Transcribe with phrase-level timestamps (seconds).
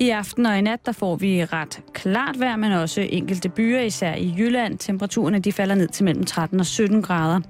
[0.00, 3.80] I aften og i nat, der får vi ret klart vejr, men også enkelte byer,
[3.80, 4.78] især i Jylland.
[4.78, 7.40] Temperaturerne de falder ned til mellem 13 og 17 grader.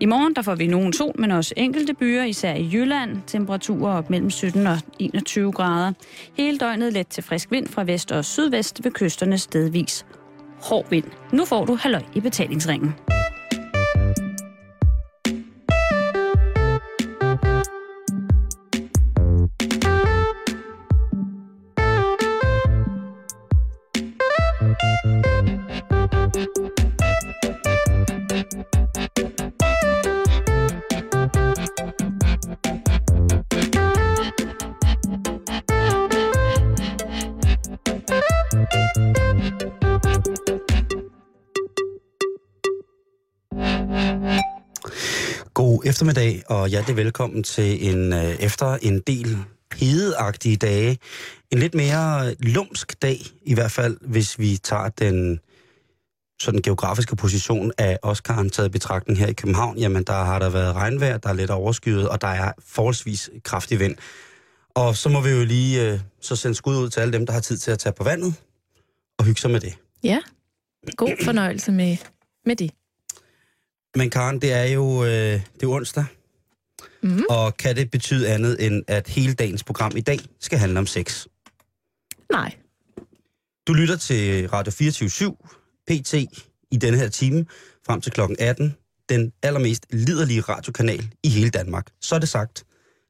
[0.00, 3.16] I morgen der får vi nogen sol, men også enkelte byer, især i Jylland.
[3.26, 5.92] Temperaturer op mellem 17 og 21 grader.
[6.36, 10.06] Hele døgnet let til frisk vind fra vest og sydvest ved kysterne stedvis.
[10.62, 11.04] Hård vind.
[11.32, 12.94] Nu får du halløj i betalingsringen.
[46.04, 49.38] Eftermiddag, og hjertelig velkommen til en øh, efter en del
[49.74, 50.98] hedeagtige dage.
[51.50, 55.40] En lidt mere lumsk dag, i hvert fald, hvis vi tager den
[56.40, 59.78] sådan geografiske position af Oscar'en taget i betragtning her i København.
[59.78, 63.80] Jamen, der har der været regnvejr, der er lidt overskyet, og der er forholdsvis kraftig
[63.80, 63.96] vind.
[64.74, 67.32] Og så må vi jo lige øh, så sende skud ud til alle dem, der
[67.32, 68.34] har tid til at tage på vandet
[69.18, 69.74] og hygge sig med det.
[70.02, 70.18] Ja,
[70.96, 71.96] god fornøjelse med,
[72.46, 72.70] med det.
[73.96, 76.04] Men Karen, det er jo øh, det er onsdag,
[77.02, 77.22] Mm.
[77.30, 80.86] og kan det betyde andet end, at hele dagens program i dag skal handle om
[80.86, 81.26] sex?
[82.32, 82.54] Nej.
[83.66, 85.36] Du lytter til Radio 24
[85.88, 86.14] PT
[86.70, 87.46] i denne her time
[87.86, 88.74] frem til klokken 18.
[89.08, 91.86] Den allermest liderlige radiokanal i hele Danmark.
[92.00, 92.64] Så er det sagt.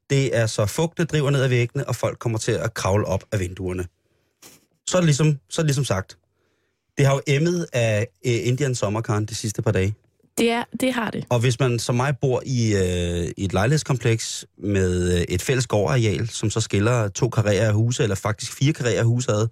[0.09, 3.23] Det er så fugte driver ned ad væggene, og folk kommer til at kravle op
[3.31, 3.85] af vinduerne.
[4.87, 6.17] Så er det ligesom, så er det ligesom sagt.
[6.97, 9.95] Det har jo emmet af øh, Indian sommerkaren de sidste par dage.
[10.37, 11.25] Det, er, det har det.
[11.29, 15.67] Og hvis man som mig bor i, øh, i et lejlighedskompleks med øh, et fælles
[15.67, 19.47] gårdareal, som så skiller to karrierer af huse, eller faktisk fire karrierer af huse ad,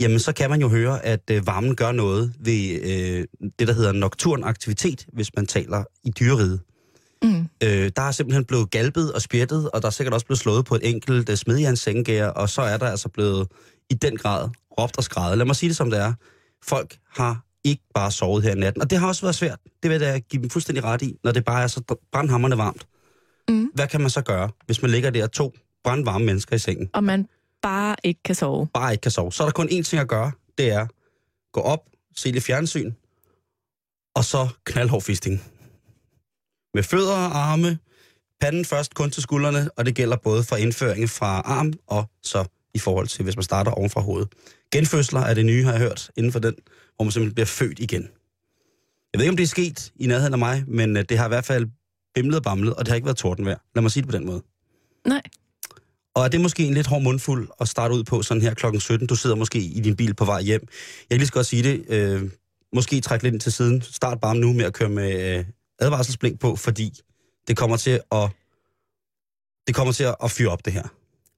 [0.00, 3.24] jamen så kan man jo høre, at øh, varmen gør noget ved øh,
[3.58, 6.60] det, der hedder nocturn aktivitet, hvis man taler i dyreriget.
[7.22, 7.48] Mm.
[7.62, 10.64] Øh, der er simpelthen blevet galpet og spjættet, og der er sikkert også blevet slået
[10.64, 13.48] på et enkelt uh, smedjernsengær, og så er der altså blevet
[13.90, 14.48] i den grad
[14.80, 15.38] råbt og skrevet.
[15.38, 16.12] Lad mig sige det som det er.
[16.62, 19.58] Folk har ikke bare sovet her i natten, og det har også været svært.
[19.82, 22.86] Det vil jeg give dem fuldstændig ret i, når det bare er så brandhammerne varmt.
[23.48, 23.70] Mm.
[23.74, 25.54] Hvad kan man så gøre, hvis man ligger der to
[25.84, 27.28] brandvarme mennesker i sengen, Og man
[27.62, 28.68] bare ikke kan sove.
[28.74, 29.32] bare ikke kan sove?
[29.32, 30.86] Så er der kun én ting at gøre, det er
[31.52, 31.80] gå op,
[32.16, 32.92] se lidt fjernsyn,
[34.14, 35.42] og så knaldhård fisting.
[36.74, 37.78] Med fødder og arme,
[38.40, 42.44] panden først kun til skuldrene, og det gælder både for indføringen fra arm og så
[42.74, 44.28] i forhold til, hvis man starter oven fra hovedet.
[44.72, 46.54] Genfødsler er det nye, har jeg hørt, inden for den,
[46.96, 48.02] hvor man simpelthen bliver født igen.
[49.12, 51.24] Jeg ved ikke, om det er sket i nærheden af mig, men øh, det har
[51.24, 51.66] i hvert fald
[52.14, 53.58] bimlet og bamlet, og det har ikke været tordenvejr.
[53.74, 54.42] Lad mig sige det på den måde.
[55.06, 55.22] Nej.
[56.14, 58.80] Og er det måske en lidt hård mundfuld at starte ud på sådan her klokken
[58.80, 59.06] 17?
[59.06, 60.60] Du sidder måske i din bil på vej hjem.
[60.60, 61.84] Jeg kan lige så godt sige det.
[61.88, 62.30] Øh,
[62.72, 63.82] måske træk lidt ind til siden.
[63.82, 65.44] Start bare nu med at køre med øh,
[65.78, 66.92] advarselsblink på, fordi
[67.48, 68.30] det kommer til at
[69.66, 70.88] det kommer til at, at fyre op det her.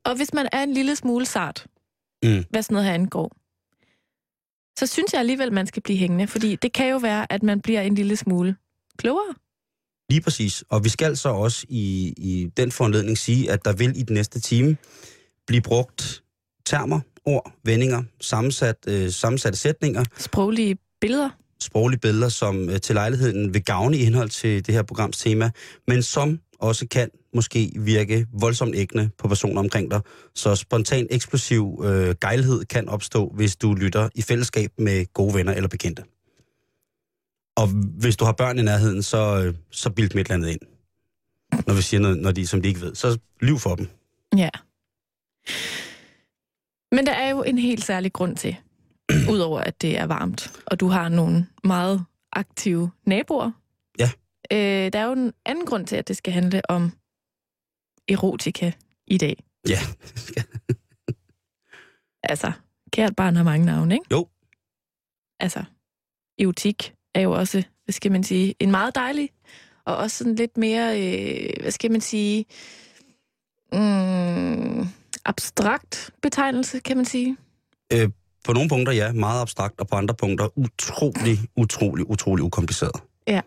[0.07, 1.67] Og hvis man er en lille smule sart,
[2.25, 2.45] Mm.
[2.51, 3.37] hvad sådan noget her angår,
[4.79, 7.61] så synes jeg alligevel, man skal blive hængende, fordi det kan jo være, at man
[7.61, 8.57] bliver en lille smule
[8.99, 9.35] klogere.
[10.11, 10.65] Lige præcis.
[10.69, 14.15] Og vi skal så også i, i den foranledning sige, at der vil i den
[14.15, 14.77] næste time
[15.47, 16.23] blive brugt
[16.67, 21.31] termer, ord, vendinger, sammensat, øh, sammensatte sætninger, Sproglige billeder.
[21.61, 25.51] sproglige billeder, som øh, til lejligheden vil gavne i henhold til det her programs tema,
[25.89, 30.01] men som også kan måske virke voldsomt ægne på personer omkring dig.
[30.35, 35.53] Så spontan eksplosiv øh, gejlhed kan opstå, hvis du lytter i fællesskab med gode venner
[35.53, 36.03] eller bekendte.
[37.57, 37.67] Og
[38.01, 40.61] hvis du har børn i nærheden, så, øh, så bild dem et eller andet ind.
[41.67, 42.95] Når vi siger noget, når de, som de ikke ved.
[42.95, 43.89] Så lyv for dem.
[44.37, 44.51] Ja.
[46.93, 48.57] Men der er jo en helt særlig grund til,
[49.33, 53.51] udover at det er varmt, og du har nogle meget aktive naboer.
[53.99, 54.11] Ja.
[54.53, 56.93] Øh, der er jo en anden grund til, at det skal handle om
[58.09, 58.73] erotika
[59.07, 59.45] i dag.
[59.69, 59.79] Ja.
[62.29, 62.53] Altså,
[62.93, 64.07] kært barn har mange navne, ikke?
[64.11, 64.29] Jo.
[65.41, 65.65] Altså,
[66.39, 69.31] erotik er jo også, hvad skal man sige, en meget dejlig,
[69.85, 72.45] og også sådan lidt mere, øh, hvad skal man sige,
[73.73, 74.87] mm,
[75.25, 77.37] abstrakt betegnelse, kan man sige.
[77.93, 78.09] Øh,
[78.45, 83.03] på nogle punkter ja, meget abstrakt, og på andre punkter utrolig, utrolig, utrolig ukompliceret.
[83.27, 83.41] Ja.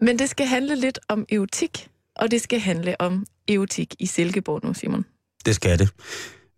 [0.00, 4.64] Men det skal handle lidt om erotik, og det skal handle om erotik i Silkeborg
[4.64, 5.04] nu, Simon.
[5.46, 5.88] Det skal det.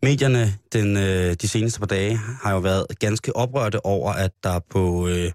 [0.02, 4.58] Medierne den, øh, de seneste par dage har jo været ganske oprørte over, at der
[4.70, 5.32] på, øh,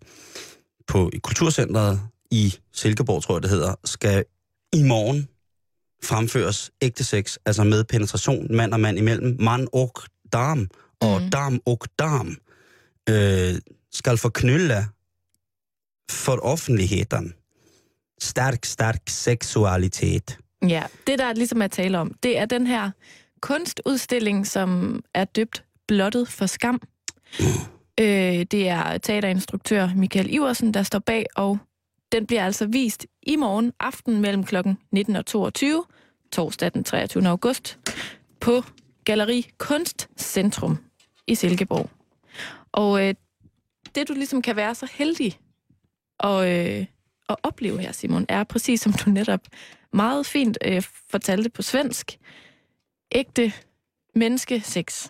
[0.88, 2.02] på Kulturcentret
[2.32, 4.26] i Silkeborg, tror jeg det hedder, skal
[4.74, 5.28] i morgen
[6.04, 9.92] fremføres ægte sex, altså med penetration mand og mand imellem, mand og
[10.34, 10.70] dam,
[11.02, 11.30] og Mm.
[11.30, 12.38] dam og dam
[13.10, 13.56] øh,
[13.92, 14.88] skal forknylle
[16.12, 17.34] for offentligheden.
[18.22, 20.40] Stærk, stærk seksualitet.
[20.68, 22.92] Ja, det der ligesom er tale om, det er den her
[23.42, 26.82] kunstudstilling, som er døbt Blottet for skam.
[28.00, 31.58] Øh, det er teaterinstruktør Michael Iversen, der står bag, og
[32.12, 34.56] den bliver altså vist i morgen aften mellem kl.
[34.92, 35.86] 19 og 22,
[36.32, 37.28] torsdag den 23.
[37.28, 37.80] august,
[38.40, 38.64] på
[39.06, 40.78] Galeri Kunstcentrum
[41.28, 41.90] i Silkeborg.
[42.72, 43.14] Og øh,
[43.96, 45.40] det du ligesom kan være så heldig
[46.20, 46.86] at, øh,
[47.30, 49.42] at opleve her, Simon, er præcis som du netop
[49.94, 52.20] meget fint øh, fortalte på svensk,
[53.12, 53.54] ægte
[54.16, 55.10] menneskesex.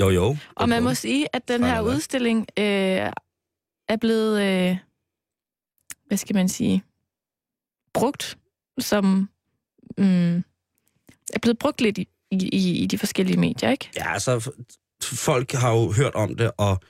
[0.00, 0.36] Jo, jo.
[0.56, 1.80] Og man må sige, at den her er.
[1.80, 2.64] udstilling øh,
[3.88, 4.76] er blevet, øh,
[6.06, 6.82] hvad skal man sige,
[7.92, 8.38] brugt
[8.78, 9.28] som,
[9.98, 10.36] mm,
[11.34, 13.90] er blevet brugt lidt i, i, i de forskellige medier, ikke?
[13.96, 14.52] Ja, altså,
[15.02, 16.80] folk har jo hørt om det, og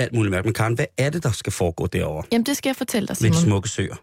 [0.00, 0.44] alt muligt mærke.
[0.46, 2.26] Men Karen, hvad er det, der skal foregå derovre?
[2.32, 3.48] Jamen, det skal jeg fortælle dig, Med de Simon.
[3.48, 3.96] smukke søer.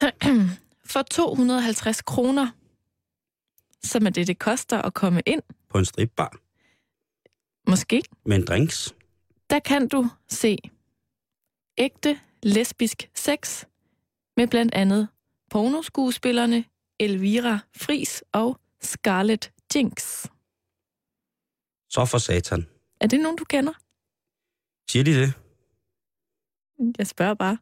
[0.92, 2.48] For 250 kroner,
[3.84, 6.36] som er det, det koster at komme ind, På en stripbar
[7.70, 8.94] måske, med en drinks.
[9.50, 10.58] der kan du se
[11.78, 13.64] ægte lesbisk sex
[14.36, 15.08] med blandt andet
[15.50, 16.64] pornoskuespillerne
[17.00, 20.26] Elvira Fris og Scarlett Jinx.
[21.90, 22.66] Så for satan.
[23.00, 23.72] Er det nogen, du kender?
[24.90, 25.32] Siger de det?
[26.98, 27.58] Jeg spørger bare.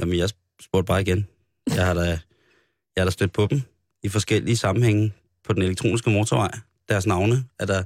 [0.00, 0.28] Jamen, jeg
[0.60, 1.26] spurgte bare igen.
[1.74, 2.18] Jeg har da, jeg
[2.98, 3.60] har da stødt på dem
[4.02, 5.12] i forskellige sammenhænge
[5.44, 6.50] på den elektroniske motorvej.
[6.88, 7.82] Deres navne er der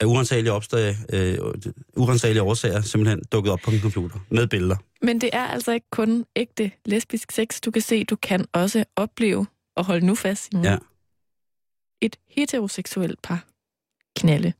[0.00, 1.38] af urensagelige, opstag, øh,
[1.96, 4.76] urensagelige årsager simpelthen dukket op på en computer med billeder.
[5.02, 8.04] Men det er altså ikke kun ægte lesbisk sex, du kan se.
[8.04, 9.46] Du kan også opleve,
[9.76, 10.78] og hold nu fast, Ja.
[12.00, 13.44] et heteroseksuelt par
[14.16, 14.52] knalde.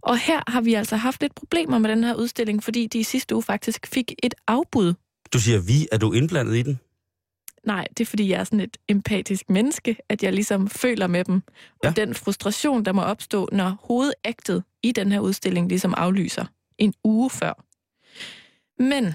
[0.00, 3.02] Og her har vi altså haft lidt problemer med den her udstilling, fordi de i
[3.02, 4.94] sidste uge faktisk fik et afbud.
[5.32, 6.80] Du siger vi, er du indblandet i den?
[7.66, 11.24] Nej, det er fordi, jeg er sådan et empatisk menneske, at jeg ligesom føler med
[11.24, 11.42] dem.
[11.84, 11.90] Og Ja.
[11.90, 16.44] den frustration, der må opstå, når hovedaktet i den her udstilling ligesom aflyser
[16.78, 17.64] en uge før.
[18.82, 19.14] Men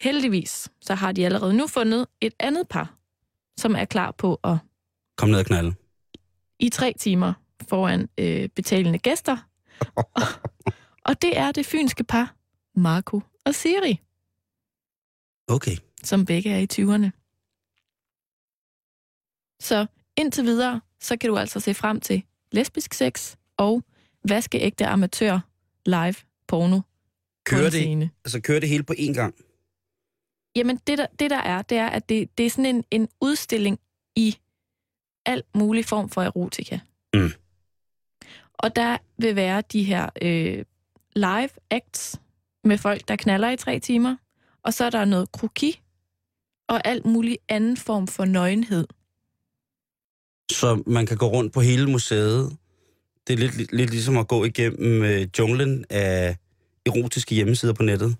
[0.00, 2.94] heldigvis, så har de allerede nu fundet et andet par,
[3.58, 4.56] som er klar på at
[5.16, 5.74] Kom ned og knalde.
[6.58, 7.32] i tre timer
[7.64, 9.36] foran øh, betalende gæster.
[9.96, 10.04] og,
[11.08, 12.34] og det er det fynske par,
[12.76, 14.00] Marco og Siri,
[15.48, 15.76] Okay.
[16.02, 17.10] som begge er i 20'erne.
[19.60, 22.22] Så indtil videre, så kan du altså se frem til
[22.52, 23.82] lesbisk sex og
[24.28, 25.40] vaskeægte amatør
[25.86, 26.14] live
[26.48, 26.80] porno
[27.46, 29.34] Kører det, altså, kører det hele på én gang?
[30.56, 33.08] Jamen, det der, det der er, det er, at det, det er sådan en, en
[33.20, 33.78] udstilling
[34.16, 34.36] i
[35.26, 36.78] alt mulig form for erotika.
[37.14, 37.30] Mm.
[38.54, 40.64] Og der vil være de her øh,
[41.16, 42.20] live acts
[42.64, 44.16] med folk, der knaller i tre timer.
[44.62, 45.80] Og så er der noget kroki
[46.68, 48.86] og alt mulig anden form for nøgenhed.
[50.50, 52.56] Så man kan gå rundt på hele museet.
[53.26, 56.36] Det er lidt, lidt, lidt ligesom at gå igennem øh, junglen af
[56.86, 58.16] erotiske hjemmesider på nettet.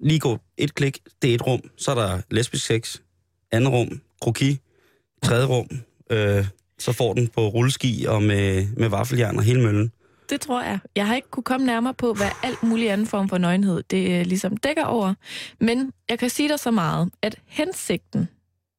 [0.00, 1.60] Lige gå et klik, det er et rum.
[1.76, 3.00] Så er der lesbisk sex.
[3.50, 4.58] Andet rum, kroki.
[5.22, 5.68] Tredje rum,
[6.10, 6.46] øh,
[6.82, 9.92] så får den på rulleski og med, med vaffeljern og hele møllen.
[10.30, 10.78] Det tror jeg.
[10.96, 14.20] Jeg har ikke kunne komme nærmere på, hvad alt mulig anden form for nøgenhed det
[14.20, 15.14] øh, ligesom dækker over.
[15.60, 18.28] Men jeg kan sige dig så meget, at hensigten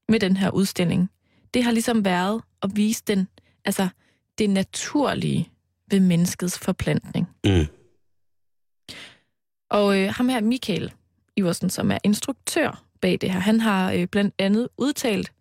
[0.10, 1.10] med den her udstilling,
[1.53, 3.27] det har ligesom været at vise den,
[3.65, 3.88] altså
[4.38, 5.50] det naturlige
[5.91, 7.27] ved menneskets forplantning.
[7.45, 7.65] Mm.
[9.69, 10.91] Og øh, ham her, Michael
[11.38, 15.31] Iversen, som er instruktør bag det her, han har øh, blandt andet udtalt,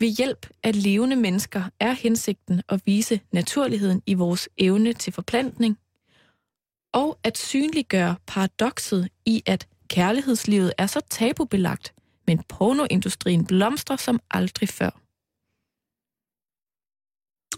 [0.00, 5.78] ved hjælp af levende mennesker er hensigten at vise naturligheden i vores evne til forplantning,
[6.92, 11.94] og at synliggøre paradokset i, at kærlighedslivet er så tabubelagt,
[12.26, 14.90] men pornoindustrien blomstrer som aldrig før.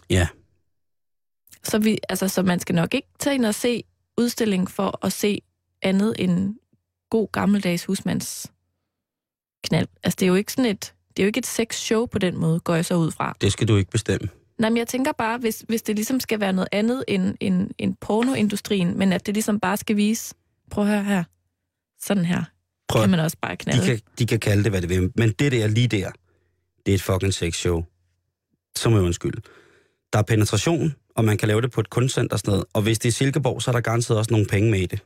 [0.09, 0.27] Ja.
[1.63, 3.83] Så, vi, altså, så man skal nok ikke tage ind og se
[4.17, 5.41] udstillingen for at se
[5.81, 6.55] andet end
[7.09, 8.51] god gammeldags husmands
[9.63, 9.87] knald.
[10.03, 12.37] Altså, det er jo ikke sådan et, det er jo ikke et sexshow på den
[12.37, 13.35] måde, går jeg så ud fra.
[13.41, 14.27] Det skal du ikke bestemme.
[14.57, 17.69] Nej, men jeg tænker bare, hvis, hvis det ligesom skal være noget andet end, end,
[17.77, 20.35] end pornoindustrien, men at det ligesom bare skal vise,
[20.71, 21.23] prøv at høre her,
[22.01, 22.43] sådan her,
[22.89, 23.85] Prøv, kan man også bare de, knalde.
[23.85, 25.11] kan, de kan kalde det, hvad det vil.
[25.15, 26.11] Men det der lige der,
[26.85, 27.83] det er et fucking sexshow.
[28.77, 29.41] Så må jeg undskylde.
[30.13, 32.65] Der er penetration, og man kan lave det på et kunstcenter og sådan noget.
[32.73, 34.99] Og hvis det er Silkeborg, så er der garanteret også nogle penge med i det.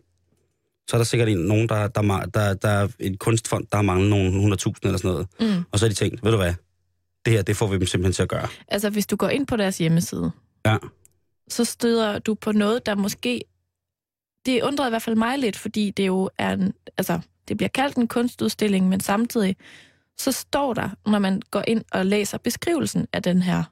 [0.90, 3.82] Så er der sikkert en, nogen, der, der, der, der, er en kunstfond, der har
[3.84, 5.28] manglet nogle 100.000 eller sådan noget.
[5.40, 5.64] Mm.
[5.72, 6.54] Og så har de tænkt, ved du hvad,
[7.26, 8.48] det her, det får vi dem simpelthen til at gøre.
[8.68, 10.32] Altså, hvis du går ind på deres hjemmeside,
[10.66, 10.78] Ja.
[11.50, 13.42] så støder du på noget, der måske...
[14.46, 16.74] Det undrede i hvert fald mig lidt, fordi det jo er en...
[16.98, 19.56] Altså, det bliver kaldt en kunstudstilling, men samtidig
[20.18, 23.64] så står der, når man går ind og læser beskrivelsen af den her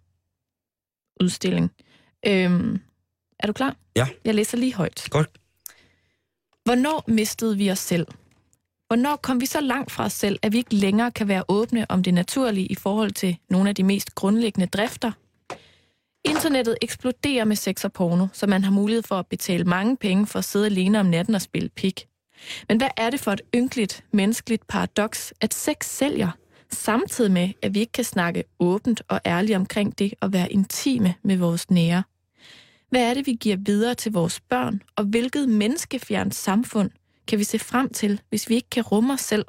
[1.24, 1.72] udstilling.
[2.28, 2.80] Øhm,
[3.40, 3.76] er du klar?
[3.96, 4.08] Ja.
[4.26, 5.08] Jeg læser lige højt.
[5.10, 5.30] Godt.
[6.64, 8.08] Hvornår mistede vi os selv?
[8.88, 11.92] Hvornår kom vi så langt fra os selv, at vi ikke længere kan være åbne
[11.92, 15.12] om det naturlige i forhold til nogle af de mest grundlæggende drifter?
[16.26, 20.28] Internettet eksploderer med sex og porno, så man har mulighed for at betale mange penge
[20.28, 22.08] for at sidde alene om natten og spille pik.
[22.68, 26.32] Men hvad er det for et ynkeligt, menneskeligt paradoks, at sex sælger,
[26.72, 31.14] samtidig med, at vi ikke kan snakke åbent og ærligt omkring det og være intime
[31.24, 32.04] med vores nære?
[32.92, 36.92] Hvad er det, vi giver videre til vores børn, og hvilket menneskefjernt samfund
[37.28, 39.46] kan vi se frem til, hvis vi ikke kan rumme os selv?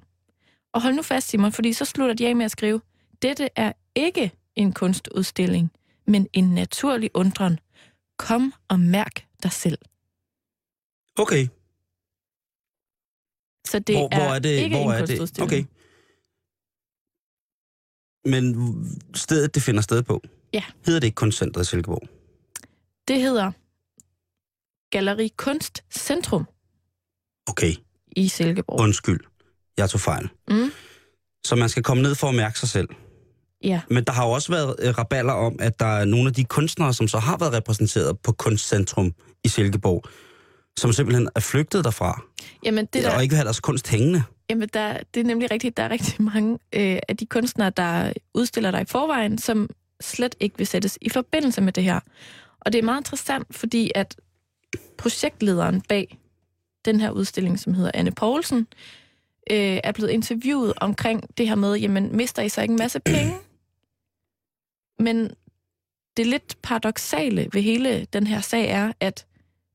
[0.72, 2.80] Og hold nu fast, Simon, fordi så slutter de af med at skrive,
[3.22, 5.72] dette er ikke en kunstudstilling,
[6.06, 7.58] men en naturlig undren.
[8.18, 9.78] Kom og mærk dig selv.
[11.18, 11.49] Okay.
[13.66, 14.49] Så det hvor, er, hvor er det?
[14.50, 15.40] ikke hvor en er det?
[15.42, 15.64] Okay.
[18.25, 18.54] Men
[19.14, 20.22] stedet, det finder sted på,
[20.52, 20.62] Ja.
[20.87, 22.21] hedder det ikke Kunstcentret i Silkeborg?
[23.09, 23.52] Det hedder
[24.90, 26.44] Galeri Kunst Centrum
[27.47, 27.73] Okay,
[28.16, 28.80] i Silkeborg.
[28.80, 29.21] undskyld.
[29.76, 30.28] Jeg tog fejl.
[30.49, 30.71] Mm.
[31.44, 32.88] Så man skal komme ned for at mærke sig selv.
[33.64, 36.35] Ja, Men der har jo også været øh, raballer om, at der er nogle af
[36.35, 40.02] de kunstnere, som så har været repræsenteret på Kunstcentrum i Silkeborg,
[40.78, 42.23] som simpelthen er flygtet derfra,
[42.64, 44.23] jamen det, det der, og ikke vil have deres kunst hængende.
[44.50, 48.12] jamen der, det er nemlig rigtigt, der er rigtig mange øh, af de kunstnere, der
[48.35, 52.00] udstiller dig i forvejen, som slet ikke vil sættes i forbindelse med det her.
[52.64, 54.16] Og det er meget interessant, fordi at
[54.99, 56.19] projektlederen bag
[56.85, 58.66] den her udstilling, som hedder Anne Poulsen,
[59.50, 63.00] øh, er blevet interviewet omkring det her med, jamen mister I så ikke en masse
[63.00, 63.35] penge?
[64.99, 65.31] Men
[66.16, 69.26] det lidt paradoxale ved hele den her sag er, at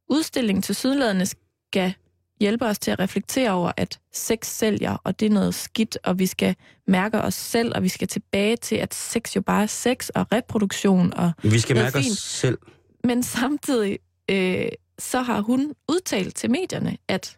[0.09, 1.93] udstillingen til sydladende skal
[2.39, 6.19] hjælpe os til at reflektere over, at sex sælger, og det er noget skidt, og
[6.19, 6.55] vi skal
[6.87, 10.31] mærke os selv, og vi skal tilbage til, at sex jo bare er sex og
[10.31, 11.13] reproduktion.
[11.13, 12.17] Og, Vi skal mærke os fint.
[12.17, 12.57] selv.
[13.03, 13.99] Men samtidig
[14.31, 17.37] øh, så har hun udtalt til medierne, at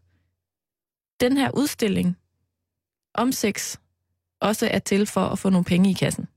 [1.19, 2.17] den her udstilling
[3.13, 3.77] om sex
[4.41, 6.27] også er til for at få nogle penge i kassen.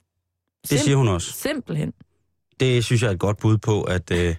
[0.70, 1.32] Det siger hun også.
[1.32, 1.92] Simpelthen.
[2.60, 4.10] Det synes jeg er et godt bud på, at...
[4.10, 4.36] Øh, Hun Jamen,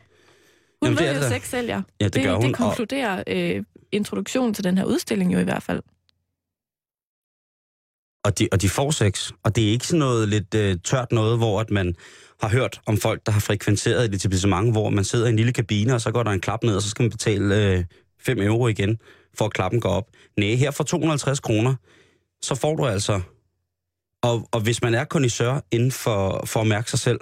[0.84, 1.36] Jamen, det ved er jo det da.
[1.40, 1.82] sex sælger.
[2.00, 2.48] ja, det, det, gør hun.
[2.48, 5.82] det konkluderer øh, introduktionen til den her udstilling jo i hvert fald.
[8.26, 9.32] og, de, og de får sex.
[9.44, 11.96] Og det er ikke sådan noget lidt øh, tørt noget, hvor at man
[12.44, 15.54] har hørt om folk, der har frekventeret et etablissement, hvor man sidder i en lille
[15.54, 17.84] kabine, og så går der en klap ned, og så skal man betale øh,
[18.20, 18.98] 5 euro igen,
[19.38, 20.08] for at klappen går op.
[20.38, 21.76] Nej, her for 250 kroner,
[22.42, 23.22] så får du altså...
[24.24, 27.20] Og, og hvis man er kondisør inden for, for at mærke sig selv,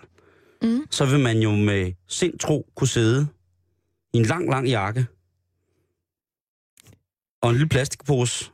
[0.64, 0.82] Mm.
[0.92, 3.28] så vil man jo med sind tro kunne sidde
[4.14, 5.06] i en lang, lang jakke
[7.42, 8.52] og en lille plastikpose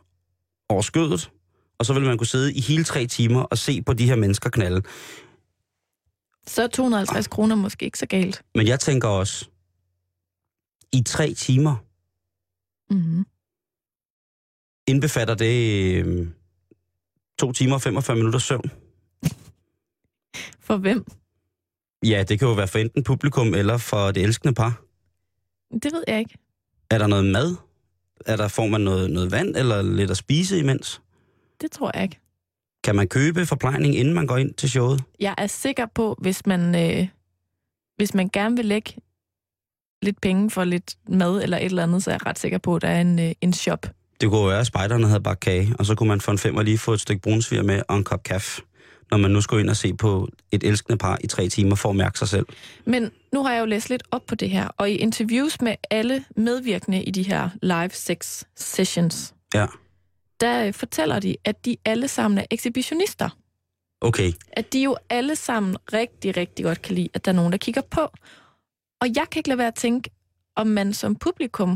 [0.70, 1.32] over skødet,
[1.80, 4.16] og så vil man kunne sidde i hele tre timer og se på de her
[4.16, 4.82] mennesker knalde.
[6.48, 8.44] Så er 250 kroner måske ikke så galt.
[8.56, 9.50] Men jeg tænker også,
[10.94, 11.76] i tre timer
[12.90, 13.26] Mm.
[14.88, 15.56] indbefatter det
[16.06, 16.28] øh,
[17.40, 18.72] to timer og 45 minutter søvn.
[20.60, 21.06] For hvem?
[22.06, 24.82] Ja, det kan jo være for enten publikum eller for det elskende par.
[25.74, 26.38] Det ved jeg ikke.
[26.90, 27.56] Er der noget mad?
[28.26, 31.02] Er der, får man noget, noget vand eller lidt at spise imens?
[31.62, 32.20] Det tror jeg ikke.
[32.88, 35.04] Kan man købe forplejning, inden man går ind til showet?
[35.20, 37.08] Jeg er sikker på, hvis man, øh,
[37.98, 38.94] hvis man gerne vil lægge
[40.02, 42.76] lidt penge for lidt mad eller et eller andet, så er jeg ret sikker på,
[42.76, 43.86] at der er en, øh, en shop.
[44.22, 46.38] Det kunne jo være, at spejderne havde bare kage, og så kunne man for en
[46.38, 48.62] femmer lige få et stykke brunsviger med og en kop kaffe,
[49.12, 51.90] når man nu skulle ind og se på et elskende par i tre timer for
[51.90, 52.46] at mærke sig selv.
[52.86, 55.76] Men nu har jeg jo læst lidt op på det her, og i interviews med
[55.92, 59.66] alle medvirkende i de her live sex sessions, Ja,
[60.40, 63.30] der øh, fortæller de, at de alle sammen er ekshibitionister.
[64.02, 64.32] okay.
[64.52, 67.58] At de jo alle sammen rigtig, rigtig godt kan lide, at der er nogen, der
[67.58, 68.02] kigger på.
[69.02, 70.10] Og jeg kan ikke lade være at tænke,
[70.56, 71.72] om man som publikum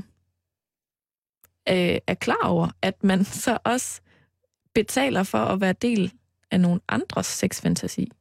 [1.70, 4.02] øh, er klar over, at man så også
[4.74, 6.12] betaler for at være del
[6.52, 8.12] af nogle andres sexfantasi.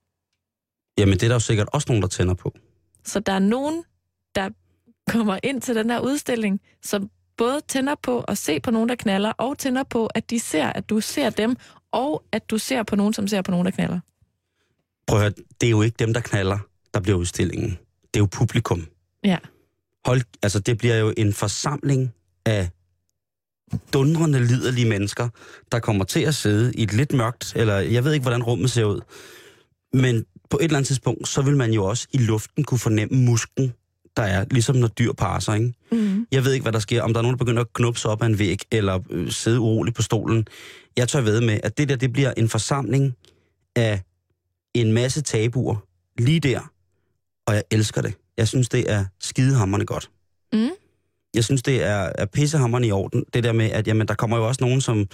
[0.99, 2.55] Jamen, det er der jo sikkert også nogen, der tænder på.
[3.05, 3.85] Så der er nogen,
[4.35, 4.51] der
[5.11, 8.95] kommer ind til den her udstilling, som både tænder på at se på nogen, der
[8.95, 11.57] knaller, og tænder på, at de ser, at du ser dem,
[11.93, 14.01] og at du ser på nogen, som ser på nogen, der knaller.
[15.07, 16.59] Prøv at høre, det er jo ikke dem, der knaller,
[16.95, 17.71] der bliver udstillingen.
[18.15, 18.87] Det er jo publikum.
[19.25, 19.39] Ja.
[20.05, 22.15] Hold, altså, det bliver jo en forsamling
[22.47, 22.69] af
[23.93, 25.29] dundrende, liderlige mennesker,
[25.73, 28.71] der kommer til at sidde i et lidt mørkt, eller jeg ved ikke, hvordan rummet
[28.71, 29.01] ser ud.
[29.93, 33.25] Men på et eller andet tidspunkt, så vil man jo også i luften kunne fornemme
[33.25, 33.73] musken,
[34.17, 35.73] der er, ligesom når dyr parer sig, ikke?
[35.93, 36.27] Mm.
[36.33, 38.11] Jeg ved ikke, hvad der sker, om der er nogen, der begynder at knuppe sig
[38.11, 40.47] op af en væg, eller øh, sidde uroligt på stolen.
[40.97, 43.17] Jeg tør ved med, at det der, det bliver en forsamling
[43.77, 44.03] af
[44.75, 45.77] en masse tabuer
[46.19, 46.73] lige der,
[47.47, 48.15] og jeg elsker det.
[48.37, 50.11] Jeg synes, det er skidehammerende godt.
[50.53, 50.71] Mm.
[51.35, 53.25] Jeg synes, det er, er pissehammerende i orden.
[53.35, 55.07] Det der med, at jamen, der kommer jo også nogen, som,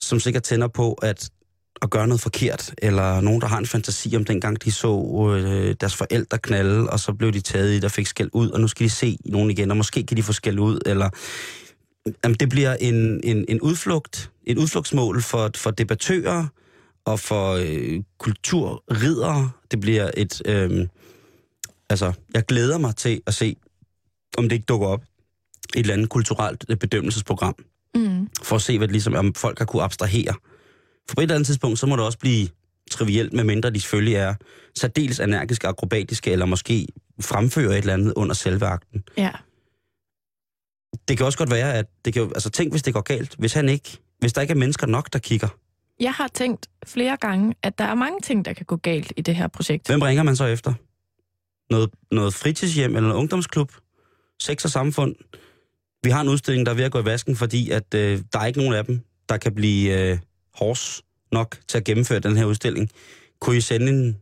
[0.00, 1.30] som sikkert tænder på at,
[1.82, 5.76] at gøre noget forkert, eller nogen, der har en fantasi om dengang, de så øh,
[5.80, 8.68] deres forældre knalde, og så blev de taget i, der fik skæld ud, og nu
[8.68, 11.10] skal de se nogen igen, og måske kan de få skæld ud, eller
[12.24, 16.46] jamen, det bliver en, en, en udflugt, et udflugtsmål for, for debattører,
[17.04, 19.50] og for øh, kulturridere.
[19.70, 20.42] Det bliver et...
[20.46, 20.86] Øh,
[21.90, 23.56] altså, jeg glæder mig til at se,
[24.38, 25.02] om det ikke dukker op
[25.74, 27.54] et eller andet kulturelt bedømmelsesprogram,
[27.94, 28.28] Mm.
[28.42, 30.34] for at se, hvad det ligesom, om folk har kunne abstrahere.
[31.10, 32.48] For på et eller andet tidspunkt, så må det også blive
[32.90, 34.34] trivielt, medmindre de selvfølgelig er
[34.78, 36.86] særdeles energiske, akrobatiske, eller måske
[37.20, 39.04] fremfører et eller andet under selve akten.
[39.16, 39.30] Ja.
[41.08, 43.34] Det kan også godt være, at det kan, altså tænk, hvis det går galt.
[43.38, 45.48] Hvis han ikke, hvis der ikke er mennesker nok, der kigger.
[46.00, 49.22] Jeg har tænkt flere gange, at der er mange ting, der kan gå galt i
[49.22, 49.86] det her projekt.
[49.86, 50.74] Hvem ringer man så efter?
[51.70, 53.72] Noget, noget fritidshjem eller noget ungdomsklub?
[54.42, 55.14] Sex og samfund?
[56.04, 58.38] Vi har en udstilling, der er ved at gå i vasken, fordi at, øh, der
[58.38, 60.18] er ikke nogen af dem, der kan blive øh,
[60.54, 61.02] hårds
[61.32, 62.90] nok til at gennemføre den her udstilling.
[63.40, 64.16] Kunne I sende en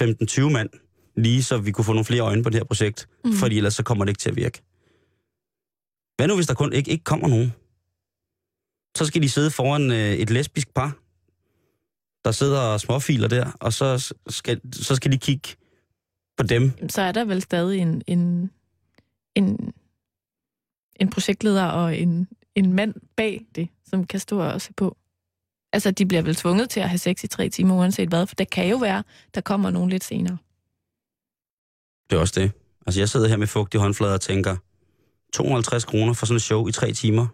[0.00, 0.70] 15-20 mand,
[1.16, 3.08] lige så vi kunne få nogle flere øjne på det her projekt?
[3.24, 3.32] Mm.
[3.32, 4.62] Fordi ellers så kommer det ikke til at virke.
[6.16, 7.52] Hvad nu, hvis der kun ikke, ikke kommer nogen?
[8.96, 10.98] Så skal de sidde foran øh, et lesbisk par,
[12.24, 15.48] der sidder og småfiler der, og så skal, så skal de kigge
[16.36, 16.88] på dem.
[16.88, 18.50] Så er der vel stadig en, en,
[19.34, 19.72] en,
[20.96, 24.96] en projektleder og en, en mand bag det, som kan stå og se på.
[25.72, 28.34] Altså, de bliver vel tvunget til at have sex i tre timer, uanset hvad, for
[28.34, 29.02] det kan jo være,
[29.34, 30.38] der kommer nogen lidt senere.
[32.10, 32.52] Det er også det.
[32.86, 34.56] Altså, jeg sidder her med fugtige håndflader og tænker,
[35.32, 37.26] 250 kroner for sådan et show i tre timer.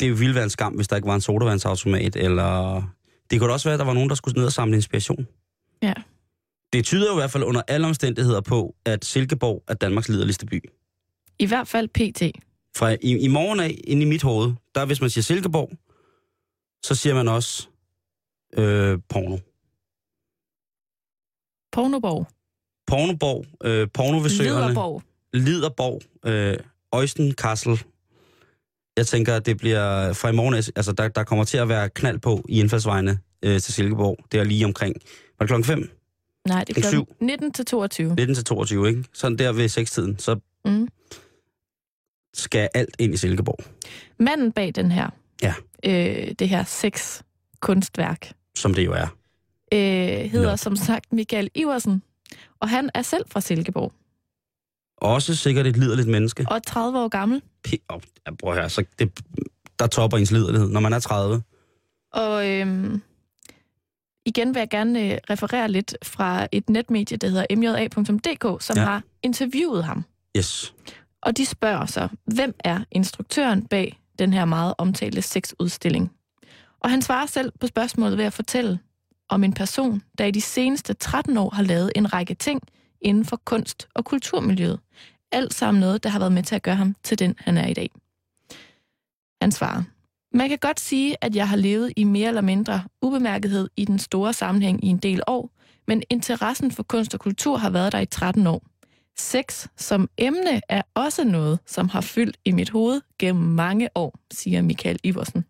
[0.00, 2.82] Det ville være en skam, hvis der ikke var en sodavandsautomat, eller...
[3.30, 5.26] Det kunne også være, at der var nogen, der skulle ned og samle inspiration.
[5.82, 5.92] Ja.
[6.72, 10.46] Det tyder jo i hvert fald under alle omstændigheder på, at Silkeborg er Danmarks liderligste
[10.46, 10.64] by.
[11.38, 12.22] I hvert fald PT.
[12.76, 15.70] Fra i, i morgen af, inde i mit hoved, der hvis man siger Silkeborg,
[16.82, 17.68] så siger man også
[18.56, 19.36] øh, porno.
[21.72, 22.26] Pornoborg.
[22.86, 24.66] Pornoborg, øh, porno ved søerne.
[24.66, 25.02] Liderborg.
[25.32, 26.56] Liderborg, øh,
[26.92, 27.78] Øjsten Castle.
[28.96, 31.90] Jeg tænker, at det bliver fra i morgen, altså der, der kommer til at være
[31.90, 34.16] knald på i indfaldsvejene øh, til Silkeborg.
[34.32, 34.94] Det er lige omkring,
[35.38, 35.90] var det klokken 5?
[36.48, 38.14] Nej, det er klokken 19 til 22.
[38.14, 39.04] 19 til 22, ikke?
[39.12, 40.88] Sådan der ved 6-tiden, så Mm.
[42.34, 43.58] skal alt ind i Silkeborg,
[44.18, 45.10] Manden bag den her,
[45.42, 45.54] Ja.
[45.84, 47.22] øh, det her sex
[47.60, 49.06] kunstværk, som det jo er.
[49.72, 50.56] øh, hedder Nå.
[50.56, 52.02] som sagt Michael Iversen,
[52.60, 53.92] og han er selv fra Silkeborg,
[54.96, 56.46] Også sikkert et liderligt menneske.
[56.50, 57.42] og er 30 år gammel.
[57.68, 59.20] P- oh, ja, prøv her, så det,
[59.78, 61.42] der topper ens liderlighed, når man er 30.
[62.12, 63.02] Og øhm,
[64.26, 68.84] igen vil jeg gerne øh, referere lidt fra et netmedie, der hedder mja.dk, som ja.
[68.84, 70.04] har interviewet ham.
[70.36, 70.74] Yes.
[71.22, 76.12] Og de spørger så, hvem er instruktøren bag den her meget omtalte sexudstilling?
[76.80, 78.78] Og han svarer selv på spørgsmålet ved at fortælle
[79.28, 82.62] om en person, der i de seneste 13 år har lavet en række ting
[83.00, 84.80] inden for kunst- og kulturmiljøet.
[85.32, 87.66] Alt sammen noget, der har været med til at gøre ham til den, han er
[87.66, 87.90] i dag.
[89.42, 89.82] Han svarer,
[90.32, 93.98] man kan godt sige, at jeg har levet i mere eller mindre ubemærkethed i den
[93.98, 95.50] store sammenhæng i en del år,
[95.86, 98.62] men interessen for kunst og kultur har været der i 13 år.
[99.18, 104.18] Sex som emne er også noget, som har fyldt i mit hoved gennem mange år,
[104.30, 105.44] siger Michael Iversen.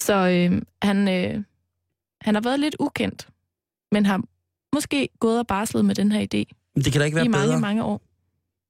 [0.00, 1.44] Så øh, han, øh,
[2.20, 3.28] han har været lidt ukendt,
[3.92, 4.22] men har
[4.74, 7.28] måske gået og barslet med den her idé Men det kan da ikke være i
[7.28, 7.60] mange, bedre.
[7.60, 8.00] mange år.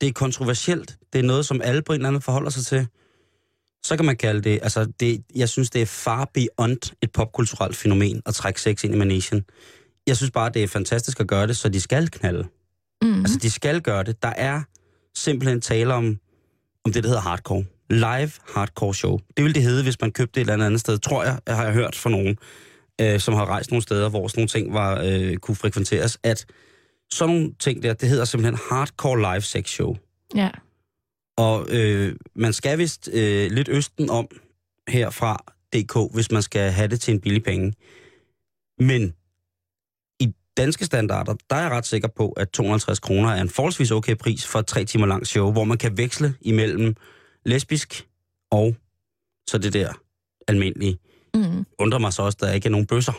[0.00, 0.98] Det er kontroversielt.
[1.12, 2.86] Det er noget, som alle på en eller anden forholder sig til.
[3.82, 7.76] Så kan man kalde det, altså det, jeg synes, det er far beyond et popkulturelt
[7.76, 9.44] fænomen at trække sex ind i manesien.
[10.06, 12.48] Jeg synes bare, det er fantastisk at gøre det, så de skal knalde.
[13.02, 13.20] Mm.
[13.20, 14.22] Altså, de skal gøre det.
[14.22, 14.62] Der er
[15.14, 16.18] simpelthen tale om,
[16.84, 17.64] om det, der hedder hardcore.
[17.90, 19.18] Live hardcore show.
[19.36, 21.72] Det ville det hedde, hvis man købte et eller andet sted, tror jeg, har jeg
[21.72, 22.38] hørt fra nogen,
[23.00, 26.46] øh, som har rejst nogle steder, hvor sådan nogle ting var, øh, kunne frekventeres, at
[27.12, 29.96] sådan nogle ting der, det hedder simpelthen hardcore live sex show.
[30.34, 30.50] Ja.
[31.36, 34.28] Og øh, man skal vist øh, lidt østen om
[34.88, 37.72] herfra DK, hvis man skal have det til en billig penge.
[38.78, 39.14] Men
[40.56, 44.16] danske standarder, der er jeg ret sikker på, at 250 kroner er en forholdsvis okay
[44.16, 46.94] pris for et tre timer langt show, hvor man kan veksle imellem
[47.44, 48.08] lesbisk
[48.50, 48.76] og
[49.48, 49.92] så det der
[50.48, 50.98] almindelige.
[51.34, 51.66] Mm.
[51.78, 53.12] Undrer mig så også, at der ikke er nogen bøsser.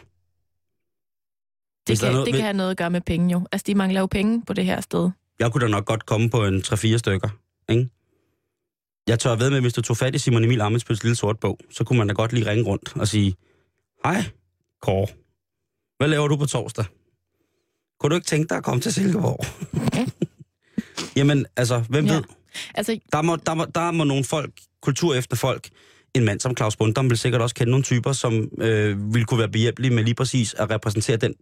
[1.87, 3.47] Det, kan, noget- det kan have noget at gøre med penge jo.
[3.51, 5.09] Altså, de mangler jo penge på det her sted.
[5.39, 7.29] Jeg kunne da nok godt komme på en 3-4 stykker,
[7.69, 7.89] ikke?
[9.07, 11.59] Jeg tør ved med, hvis du tog fat i Simon Emil Amitsbøls lille sort bog,
[11.71, 13.35] så kunne man da godt lige ringe rundt og sige,
[14.05, 14.23] Hej,
[14.81, 15.07] Kåre.
[15.97, 16.85] Hvad laver du på torsdag?
[17.99, 19.45] Kunne du ikke tænke dig at komme til Silkeborg?
[21.17, 22.13] Jamen, altså, hvem Ja.
[22.15, 22.23] ved?
[22.75, 24.51] Altså, Der må, der, må, der må nogle folk,
[24.81, 25.69] kultur efter folk,
[26.13, 29.39] en mand som Claus Bundum vil sikkert også kende nogle typer, som øh, ville kunne
[29.39, 31.33] være behjælpelige med lige præcis at repræsentere den,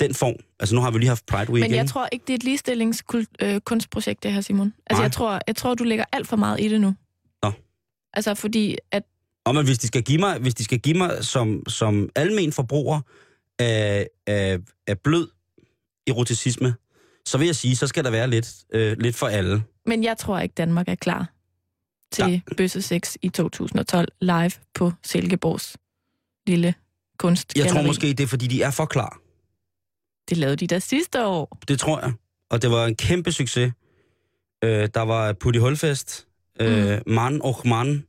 [0.00, 0.34] den form.
[0.60, 2.44] Altså nu har vi lige haft Pride Week, men jeg tror ikke, det er et
[2.44, 4.72] ligestillingskunstprojekt, det her, Simon.
[4.86, 5.02] Altså, Nej.
[5.02, 6.94] jeg tror, jeg tror, du lægger alt for meget i det nu.
[7.42, 7.52] Nå.
[8.14, 9.02] Altså, fordi at
[9.44, 12.52] Og men hvis de skal give mig, hvis de skal give mig som, som almen
[12.52, 13.00] forbruger
[13.58, 15.28] af, af, af blød
[16.06, 16.74] eroticisme,
[17.26, 19.62] så vil jeg sige, så skal der være lidt, øh, lidt for alle.
[19.86, 21.32] Men jeg tror ikke, Danmark er klar
[22.12, 22.40] til ja.
[22.56, 25.76] Bøsse 6 i 2012 live på Silkeborgs
[26.46, 26.74] lille Jeg
[27.18, 27.72] kunstgalleri.
[27.74, 29.20] tror måske, det er, fordi de er for klar.
[30.28, 31.58] Det lavede de da sidste år.
[31.68, 32.12] Det tror jeg.
[32.50, 33.72] Og det var en kæmpe succes.
[34.64, 36.26] Øh, der var Putti Hulfest,
[36.60, 37.12] øh, mm.
[37.12, 38.06] Man og Man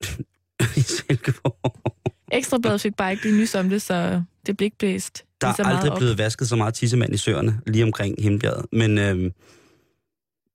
[0.76, 1.94] i Silkeborg.
[2.32, 5.68] Ekstrabladet fik bare ikke lige nys om det, så det blev ikke blæst Der er
[5.68, 5.98] aldrig op.
[5.98, 8.66] blevet vasket så meget tissemand i søerne, lige omkring Himmelbjerget.
[8.72, 9.30] Men øh,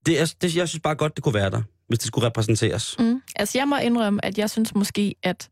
[0.06, 2.95] det er, det, jeg synes bare godt, det kunne være der, hvis det skulle repræsenteres.
[2.99, 3.21] Mm.
[3.36, 5.49] Altså, jeg må indrømme, at jeg synes måske, at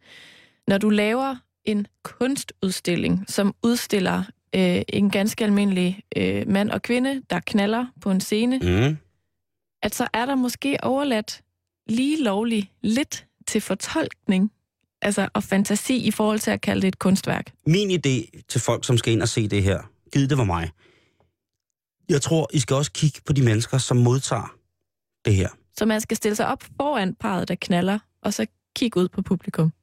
[0.67, 4.23] når du laver en kunstudstilling, som udstiller
[4.55, 8.97] øh, en ganske almindelig øh, mand og kvinde, der knaller på en scene, Mm.
[9.83, 11.41] at så er der måske overladt
[11.89, 14.51] lige lovligt lidt til fortolkning,
[15.01, 17.53] altså og fantasi i forhold til at kalde det et kunstværk.
[17.67, 19.81] Min idé til folk, som skal ind og se det her,
[20.13, 20.71] givet det var mig.
[22.09, 24.55] Jeg tror, I skal også kigge på de mennesker, som modtager
[25.25, 25.49] det her.
[25.77, 29.21] Så man skal stille sig op foran parret, der knaller, og så kigge ud på
[29.21, 29.73] publikum.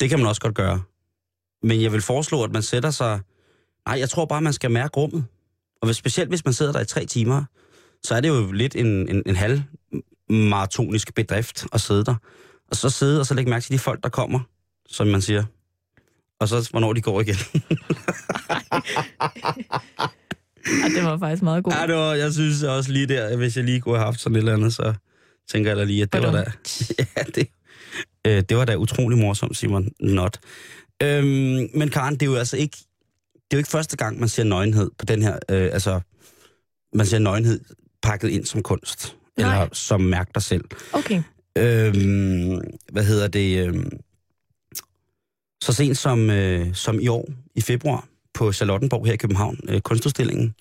[0.00, 0.82] Det kan man også godt gøre.
[1.62, 3.20] Men jeg vil foreslå, at man sætter sig...
[3.86, 5.24] Nej, jeg tror bare, man skal mærke rummet.
[5.80, 7.44] Og hvis, specielt hvis man sidder der i tre timer,
[8.02, 9.62] så er det jo lidt en, en, en halv
[10.28, 12.14] maratonisk bedrift at sidde der.
[12.70, 14.40] Og så sidde og så lægge mærke til de folk, der kommer,
[14.88, 15.44] som man siger.
[16.40, 17.36] Og så hvornår de går igen.
[20.84, 21.72] Og det var faktisk meget god.
[21.72, 24.36] Ja, det var, jeg synes også lige der, hvis jeg lige kunne have haft sådan
[24.36, 24.94] et eller andet, så
[25.50, 26.44] tænker jeg da lige, at det var da...
[27.16, 27.48] Ja, det,
[28.26, 29.88] øh, det var da utrolig morsomt, Simon.
[30.00, 30.40] Not.
[31.02, 32.76] Øhm, men Karen, det er jo altså ikke...
[33.34, 35.38] Det er jo ikke første gang, man ser nøgenhed på den her...
[35.50, 36.00] Øh, altså,
[36.94, 37.60] man ser nøgenhed
[38.02, 39.16] pakket ind som kunst.
[39.38, 39.54] Nej.
[39.54, 40.64] Eller som mærk dig selv.
[40.92, 41.22] Okay.
[41.58, 42.60] Øhm,
[42.92, 43.66] hvad hedder det?
[43.66, 43.90] Øhm,
[45.64, 49.80] så sent som, øh, som i år, i februar, på Charlottenborg her i København, øh,
[49.80, 50.54] kunstudstillingen,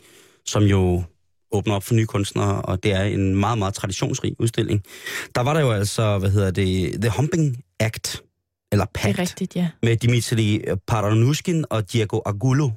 [0.46, 1.04] som jo
[1.52, 4.84] åbner op for nye kunstnere, og det er en meget, meget traditionsrig udstilling.
[5.36, 8.24] Der var der jo altså, hvad hedder det, The Humping Act,
[8.72, 9.70] eller Det er Pact, rigtigt, ja.
[9.84, 12.70] med Dimitri Paranushkin og Diego Agulo.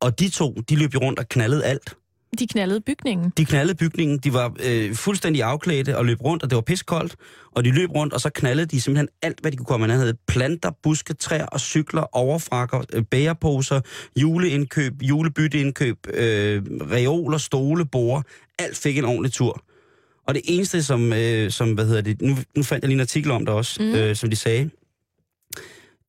[0.00, 1.96] Og de to, de løb jo rundt og knaldede alt.
[2.38, 3.32] De knaldede bygningen.
[3.36, 7.16] De knaldede bygningen, de var øh, fuldstændig afklædte og løb rundt, og det var piskoldt,
[7.52, 9.98] og de løb rundt, og så knaldede de simpelthen alt, hvad de kunne komme af.
[9.98, 13.80] havde planter, buske, træer og cykler, overfrakker, øh, bæreposer,
[14.16, 18.24] juleindkøb, julebytteindkøb, øh, reoler, stole, borde.
[18.58, 19.62] Alt fik en ordentlig tur.
[20.26, 23.00] Og det eneste, som, øh, som hvad hedder det, nu, nu fandt jeg lige en
[23.00, 23.94] artikel om det også, mm.
[23.94, 24.70] øh, som de sagde.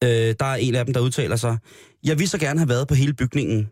[0.04, 1.58] Øh, der er en af dem, der udtaler sig.
[2.04, 3.70] Jeg ville så gerne have været på hele bygningen,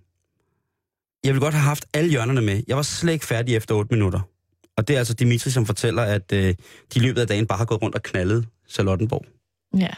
[1.24, 2.64] jeg ville godt have haft alle hjørnerne med.
[2.68, 4.20] Jeg var slet ikke færdig efter 8 minutter.
[4.78, 6.56] Og det er altså Dimitri, som fortæller, at øh, de
[6.96, 9.26] i løbet af dagen bare har gået rundt og knaldet Charlottenborg.
[9.78, 9.90] Ja.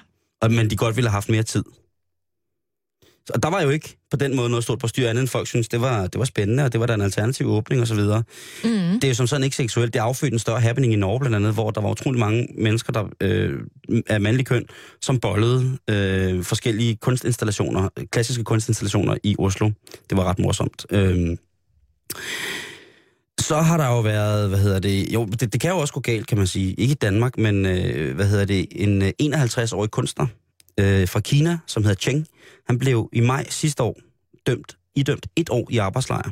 [0.42, 1.64] Og, men de godt ville have haft mere tid.
[3.30, 5.48] Og der var jo ikke på den måde noget stort på styr, andet end folk
[5.48, 8.00] synes, det var, det var spændende, og det var da en alternativ åbning osv.
[8.00, 8.20] Mm.
[8.64, 9.94] Det er jo som sådan ikke seksuelt.
[9.94, 12.94] Det affødte en større happening i Norge blandt andet, hvor der var utrolig mange mennesker,
[12.94, 13.60] der øh,
[14.08, 14.66] af mandlig køn,
[15.02, 19.70] som bollede øh, forskellige kunstinstallationer, klassiske kunstinstallationer i Oslo.
[20.10, 20.86] Det var ret morsomt.
[20.92, 21.38] Øh,
[23.40, 26.00] så har der jo været, hvad hedder det, jo, det, det kan jo også gå
[26.00, 26.74] galt, kan man sige.
[26.74, 30.28] Ikke i Danmark, men, øh, hvad hedder det, en øh, 51-årig kunstner
[30.80, 32.28] øh, fra Kina, som hedder Cheng,
[32.70, 33.98] han blev i maj sidste år
[34.48, 36.30] dømt, idømt et år i arbejdslejr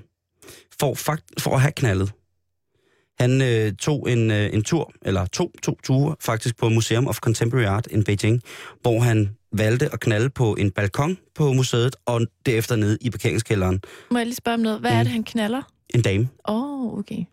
[0.80, 2.12] for, fakt, for at have knaldet.
[3.20, 7.18] Han øh, tog en, øh, en tur, eller to, to ture faktisk på Museum of
[7.20, 8.42] Contemporary Art i Beijing,
[8.82, 13.82] hvor han valgte at knalde på en balkon på museet, og derefter ned i parkeringskælderen.
[14.12, 14.80] Må jeg lige spørge om noget?
[14.80, 14.98] Hvad mm.
[14.98, 15.06] er Mm.
[15.06, 15.62] det, han knaller?
[15.94, 16.30] En dame.
[16.48, 16.56] Åh,
[16.94, 17.24] oh, okay.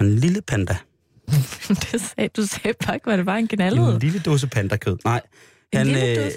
[0.00, 0.76] En lille panda.
[1.92, 3.92] det sagde, du sagde bare ikke, hvad det var, han knaldede.
[3.94, 4.96] En lille dåse pandakød.
[5.04, 5.24] Nej, En
[5.74, 6.32] han, lille øh,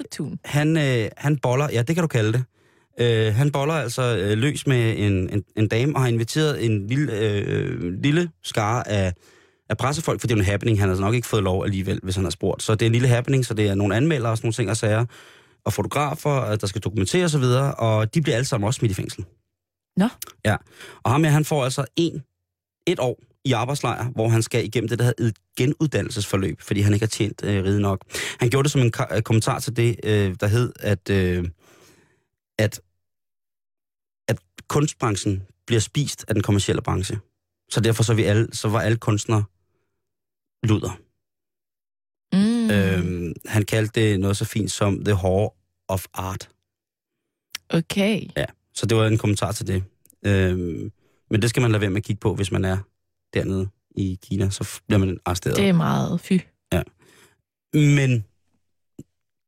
[0.46, 2.44] han, øh, han boller, ja det kan du kalde det.
[3.00, 6.88] Øh, han boller altså øh, løs med en, en, en dame, og har inviteret en
[6.88, 9.13] lille, øh, lille skare af,
[9.70, 10.80] af pressefolk, for det er en happening.
[10.80, 12.63] Han har altså nok ikke fået lov alligevel, hvis han har spurgt.
[12.63, 14.70] Så det er en lille happening, så det er nogle anmeldere og sådan nogle ting
[14.70, 15.06] og sager,
[15.65, 18.96] og fotografer, der skal dokumentere osv., og, og de bliver alle sammen også smidt i
[18.96, 19.26] fængsel.
[19.98, 20.08] Nå.
[20.46, 20.56] Ja,
[21.04, 22.24] og ham her, han får altså en,
[22.88, 26.93] et år i arbejdslejr, hvor han skal igennem det, der hedder et genuddannelsesforløb, fordi han
[26.93, 28.06] ikke har tjent øh, ride nok.
[28.39, 31.49] Han gjorde det som en ka- øh, kommentar til det, øh, der hed, at, øh,
[32.60, 32.82] at,
[34.28, 37.19] at kunstbranchen bliver spist af den kommercielle branche.
[37.69, 39.43] Så derfor så, vi alle, så var alle kunstnere
[40.63, 40.99] luder.
[42.34, 42.71] Mm.
[42.71, 45.56] Øhm, han kaldte det noget så fint som The Horror
[45.88, 46.49] of Art.
[47.69, 48.28] Okay.
[48.38, 49.84] Ja, så det var en kommentar til det.
[50.25, 50.91] Øhm,
[51.30, 52.78] men det skal man lade være med at kigge på, hvis man er
[53.34, 55.58] dernede i Kina, så bliver man arresteret.
[55.58, 56.39] Det er meget fy.
[57.74, 58.26] Men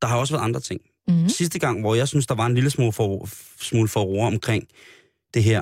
[0.01, 0.81] der har også været andre ting.
[1.07, 1.29] Mm.
[1.29, 4.67] Sidste gang, hvor jeg synes, der var en lille smule for, smule for omkring
[5.33, 5.61] det her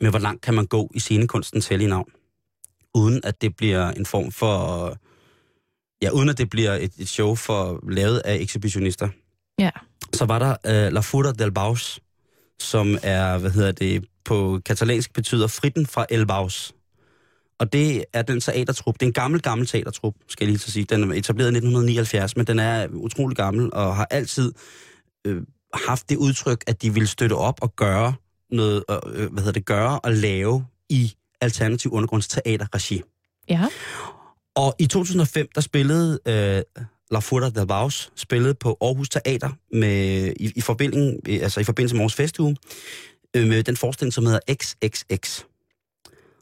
[0.00, 2.10] med, hvor langt kan man gå i scenekunstens hellige navn,
[2.94, 4.96] uden at det bliver en form for...
[6.02, 9.08] Ja, uden at det bliver et, et show for lavet af ekshibitionister.
[9.58, 9.70] Ja.
[10.12, 12.00] Så var der uh, La Futa del Baus,
[12.58, 16.74] som er, hvad hedder det, på katalansk betyder fritten fra El Baus.
[17.58, 18.94] Og det er den teatertrup.
[18.94, 20.84] Det er en gammel, gammel teatertrup, skal jeg lige så sige.
[20.84, 24.52] Den er etableret i 1979, men den er utrolig gammel og har altid
[25.26, 25.42] øh,
[25.74, 28.14] haft det udtryk, at de ville støtte op og gøre
[28.50, 33.02] noget, øh, hvad hedder det, gøre og lave i alternativ undergrundsteaterregi.
[33.48, 33.64] Ja.
[34.54, 36.62] Og i 2005, der spillede øh,
[37.10, 41.94] La Furta del Baus, spillede på Aarhus Teater med, i, i, forbindelse, altså i forbindelse
[41.94, 42.56] med Aarhus Festuge,
[43.36, 45.44] øh, med den forestilling, som hedder XXX.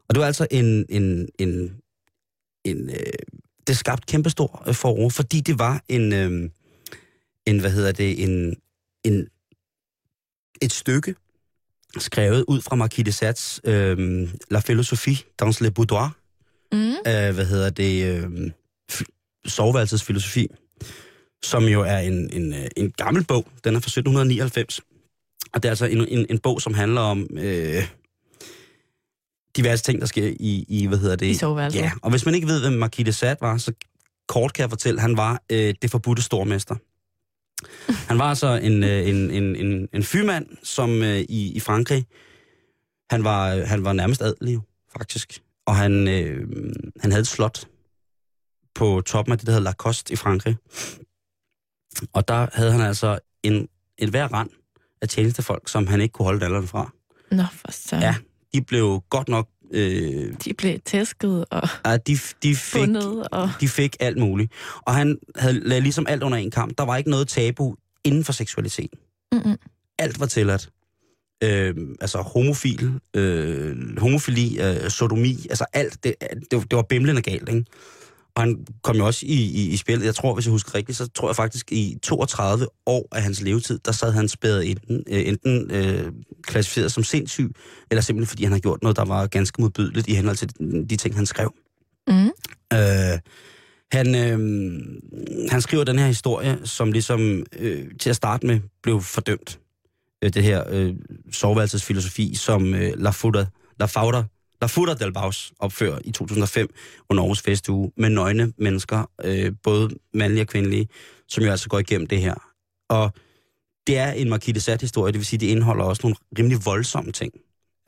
[0.08, 0.86] Og det var altså en...
[0.88, 1.80] en, en,
[2.64, 2.96] en øh,
[3.66, 6.50] det skabte kæmpestor øh, forår, fordi det var en, øh,
[7.46, 8.56] en hvad hedder det, en,
[9.04, 9.28] en,
[10.62, 11.14] et stykke,
[11.98, 16.16] skrevet ud fra Marquis de Sades øh, La Philosophie dans le boudoir,
[16.72, 16.94] Mm.
[17.04, 18.50] af, hvad hedder det, øh,
[19.46, 20.48] soveværelsets filosofi,
[21.42, 23.46] som jo er en, en, øh, en gammel bog.
[23.64, 24.80] Den er fra 1799.
[25.52, 27.82] Og det er altså en, en, en bog, som handler om øh,
[29.56, 31.26] diverse ting, der sker i, i hvad hedder det?
[31.26, 31.80] I soveværelset.
[31.80, 33.72] Ja, og hvis man ikke ved, hvem Marquis de Sade var, så
[34.28, 36.74] kort kan jeg fortælle, han var øh, det forbudte stormester.
[38.08, 42.06] Han var altså en, øh, en, en, en, en fyrmand, som øh, i, i Frankrig,
[43.10, 44.60] han var, øh, han var nærmest adelig,
[44.98, 45.42] faktisk.
[45.66, 46.48] Og han, øh,
[47.00, 47.66] han havde et slot
[48.74, 50.56] på toppen af det, der hedder Lacoste i Frankrig.
[52.12, 54.50] Og der havde han altså en, en hver rand
[55.02, 56.92] af tjenestefolk, som han ikke kunne holde dallerne fra.
[57.30, 57.96] Nå, for så.
[57.96, 58.14] Ja.
[58.54, 59.48] De blev godt nok...
[59.70, 63.28] Øh, De blev tæsket og ja, de, de, fik, fundet.
[63.28, 63.50] Og...
[63.60, 64.52] de fik alt muligt.
[64.82, 66.78] Og han havde lagde ligesom alt under en kamp.
[66.78, 68.90] Der var ikke noget tabu inden for seksualitet.
[69.32, 69.56] Mm-mm.
[69.98, 70.70] Alt var tilladt.
[71.44, 77.48] Øh, altså homofil, øh, homofili, øh, sodomi, altså alt, det, det, det var bimlende galt,
[77.48, 77.64] ikke?
[78.36, 80.98] Og han kom jo også i, i, i spillet, jeg tror, hvis jeg husker rigtigt,
[80.98, 85.04] så tror jeg faktisk i 32 år af hans levetid, der sad han spæret enten,
[85.08, 87.52] øh, enten øh, klassificeret som sindssyg,
[87.90, 90.48] eller simpelthen fordi han har gjort noget, der var ganske modbydeligt i henhold til
[90.90, 91.54] de ting, han skrev.
[92.08, 92.30] Mm.
[92.72, 93.18] Øh,
[93.92, 94.38] han, øh,
[95.50, 99.58] han skriver den her historie, som ligesom øh, til at starte med blev fordømt.
[100.24, 100.94] Øh, det her øh,
[101.32, 103.46] soveværelsesfilosofi, som øh, La Futa,
[103.80, 104.22] La Fauda,
[104.64, 106.68] La Futa del Baus opfører i 2005
[107.10, 110.88] under Aarhus Festuge med nøgne mennesker, øh, både mandlige og kvindelige,
[111.28, 112.34] som jo altså går igennem det her.
[112.88, 113.12] Og
[113.86, 117.12] det er en Marquis de Sade-historie, det vil sige, det indeholder også nogle rimelig voldsomme
[117.12, 117.32] ting.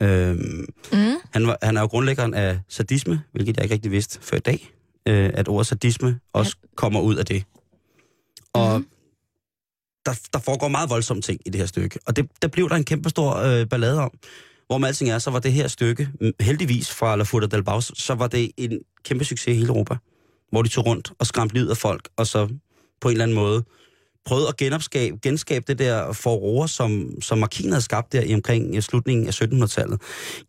[0.03, 0.35] Øh,
[0.93, 1.15] Mm.
[1.33, 4.39] han, var, han er jo grundlæggeren af sadisme, hvilket jeg ikke rigtig vidste før i
[4.39, 4.73] dag,
[5.07, 7.43] øh, at ordet sadisme også kommer ud af det.
[8.53, 8.87] Og Mhm.
[10.05, 11.99] der, der foregår meget voldsomme ting i det her stykke.
[12.05, 14.11] Og det, der blev der en kæmpe stor øh, ballade om.
[14.67, 17.63] Hvor med alting er, så var det her stykke, mm, heldigvis fra La Futa del
[17.63, 19.95] Baus, så var det en kæmpe succes i hele Europa.
[20.51, 22.47] Hvor de tog rundt og skræmte livet af folk, og så
[23.01, 23.63] på en eller anden måde
[24.25, 28.75] prøvede at genopskabe, genskabe det der forroer, som, som Markin havde skabt der i omkring
[28.75, 30.01] i slutningen af 1700-tallet.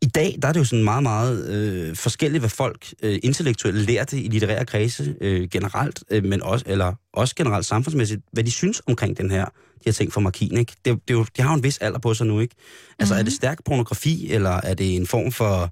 [0.03, 3.77] I dag, der er det jo sådan meget, meget øh, forskelligt, hvad folk øh, intellektuelt
[3.77, 8.51] lærte i litterære kredse øh, generelt, øh, men også, eller også generelt samfundsmæssigt, hvad de
[8.51, 9.47] synes omkring den her,
[9.85, 10.59] her ting fra Markin.
[10.59, 10.73] Ikke?
[10.85, 12.55] Det, det, er jo, de har jo en vis alder på sig nu, ikke?
[12.99, 13.21] Altså, mm-hmm.
[13.21, 15.71] er det stærk pornografi, eller er det en form for...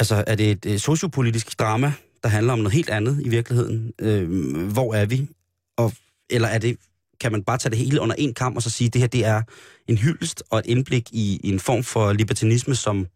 [0.00, 1.92] Altså, er det et, et sociopolitisk drama,
[2.22, 3.92] der handler om noget helt andet i virkeligheden?
[3.98, 4.28] Øh,
[4.72, 5.28] hvor er vi?
[5.76, 5.92] Og,
[6.30, 6.76] eller er det,
[7.20, 9.08] kan man bare tage det hele under en kamp og så sige, at det her
[9.08, 9.42] det er
[9.88, 13.06] en hyldest og et indblik i, i en form for libertinisme, som,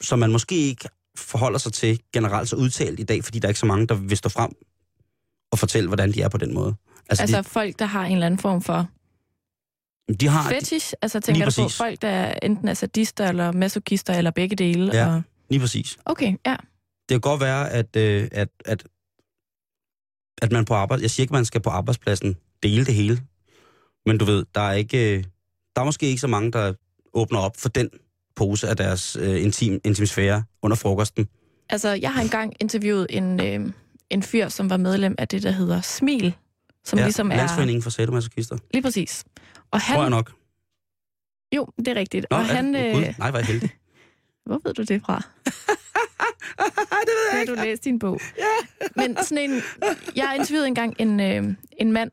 [0.00, 3.50] som man måske ikke forholder sig til generelt så udtalt i dag, fordi der er
[3.50, 4.50] ikke så mange, der vil stå frem
[5.50, 6.74] og fortælle, hvordan de er på den måde.
[7.08, 8.88] Altså, altså folk, der har en eller anden form for
[10.08, 10.92] de, de har, fetish.
[11.02, 14.90] Altså tænker du på folk, der enten er sadister eller masochister eller begge dele?
[14.94, 15.14] Ja.
[15.14, 15.22] Og...
[15.50, 15.98] Lige præcis.
[16.04, 16.56] Okay, ja.
[17.08, 18.84] Det kan godt være, at, øh, at, at,
[20.42, 21.02] at man på arbejde...
[21.02, 23.20] Jeg siger ikke, at man skal på arbejdspladsen dele det hele.
[24.06, 25.16] Men du ved, der er ikke...
[25.18, 25.24] øh,
[25.76, 26.72] Der er måske ikke så mange, der
[27.12, 27.90] åbner op for den
[28.36, 31.28] pose af deres øh, intim, intimsfære under frokosten.
[31.68, 33.72] Altså, jeg har engang interviewet en, øh,
[34.10, 36.34] en fyr, som var medlem af det, der hedder Smil,
[36.86, 37.36] som ja, ligesom er...
[37.36, 38.58] Landsforeningen for sadomasochister.
[38.72, 39.24] Lige præcis.
[39.70, 40.32] Og han, Tror jeg nok.
[41.56, 42.26] Jo, det er rigtigt.
[42.30, 42.94] Nå, og han, det?
[42.94, 43.70] Gud, øh, nej, var jeg heldig.
[44.46, 45.14] hvor ved du det fra?
[47.06, 48.20] det ved Har du læst din bog?
[48.38, 48.86] Ja.
[49.02, 49.62] Men sådan en...
[50.16, 52.10] Jeg interviewede engang en, øh, en mand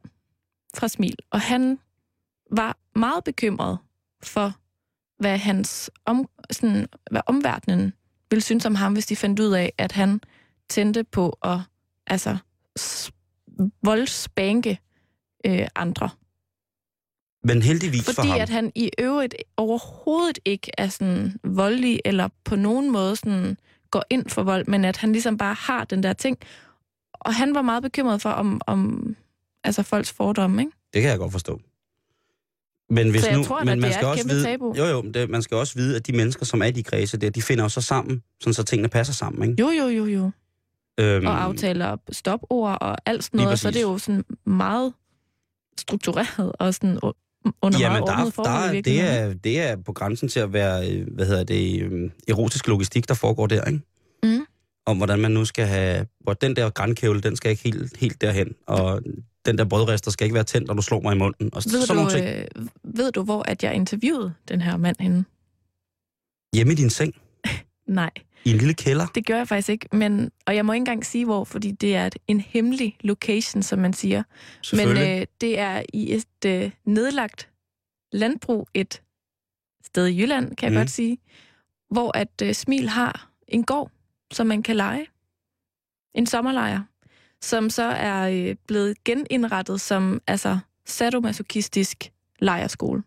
[0.75, 1.79] fra Smil, og han
[2.51, 3.77] var meget bekymret
[4.23, 4.53] for,
[5.19, 7.93] hvad hans om, sådan, hvad omverdenen
[8.29, 10.21] ville synes om ham, hvis de fandt ud af, at han
[10.69, 11.59] tændte på at
[12.07, 12.37] altså,
[13.83, 14.79] voldsbanke
[15.45, 16.09] øh, andre.
[17.43, 18.41] Men heldigvis for Fordi ham.
[18.41, 23.57] at han i øvrigt overhovedet ikke er sådan voldelig, eller på nogen måde sådan
[23.91, 26.37] går ind for vold, men at han ligesom bare har den der ting.
[27.13, 29.15] Og han var meget bekymret for, om, om
[29.63, 30.71] altså folks fordomme, ikke?
[30.93, 31.61] Det kan jeg godt forstå.
[32.89, 34.73] Men hvis nu, tror men man skal også vide, tabu.
[34.77, 37.17] Jo, jo, det, man skal også vide, at de mennesker, som er i de kredse
[37.17, 39.61] der, de finder jo så sammen, sådan så tingene passer sammen, ikke?
[39.61, 40.31] Jo, jo, jo, jo.
[40.99, 44.93] Øhm, Og aftaler stopord og alt sådan noget, så det er jo sådan meget
[45.79, 46.99] struktureret og sådan
[47.61, 50.39] under Jamen, meget der, er- forhold der, er- det, er, det er på grænsen til
[50.39, 53.81] at være, øh, hvad hedder det, øhm, erotisk logistik, der foregår der, ikke?
[54.23, 54.45] Mm.
[54.85, 58.21] Om hvordan man nu skal have, hvor den der grænkævle, den skal ikke helt, helt
[58.21, 59.01] derhen, og
[59.45, 61.81] den der brødrester skal ikke være tændt, når du slår mig i munden, og Ved,
[61.81, 62.27] sådan nogle du, ting.
[62.27, 65.25] øh, ved du, hvor at jeg interviewede den her mand henne?
[66.55, 67.13] Hjemme i din seng,
[67.87, 68.09] Nej.
[68.45, 69.05] I en lille kælder.
[69.07, 71.95] Det gør jeg faktisk ikke, men, og jeg må ikke engang sige hvor, fordi det
[71.95, 74.23] er et, en hemmelig location, som man siger.
[74.73, 77.49] Men øh, det er i et øh, nedlagt
[78.11, 79.01] landbrug et
[79.85, 80.79] sted i Jylland, kan jeg Mm.
[80.79, 81.17] godt sige,
[81.89, 83.91] hvor at øh, Smil har en gård,
[84.33, 85.07] som man kan lege.
[86.15, 86.81] En sommerlejr,
[87.41, 93.03] som så er øh, blevet genindrettet som altså sadomasochistisk lejerskole.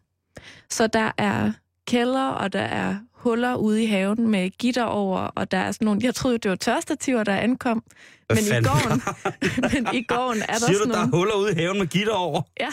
[0.70, 1.53] Så der er
[1.87, 2.96] kælder, og der er
[3.29, 6.51] huller ude i haven med gitter over, og der er sådan nogle, jeg troede, det
[6.51, 7.83] var tørstativer, der ankom,
[8.29, 9.03] men i gården,
[9.73, 11.17] men i gården er der Siger sådan du, der er nogle...
[11.17, 12.43] huller ude i haven med gitter over?
[12.61, 12.69] Ja.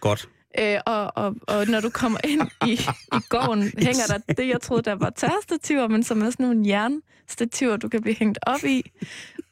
[0.00, 0.28] Godt.
[0.58, 2.72] Øh, og, og, og når du kommer ind i,
[3.12, 6.68] i gården, hænger der det, jeg troede, der var tørstativer, men som er sådan nogle
[6.68, 8.90] jernstativer, du kan blive hængt op i.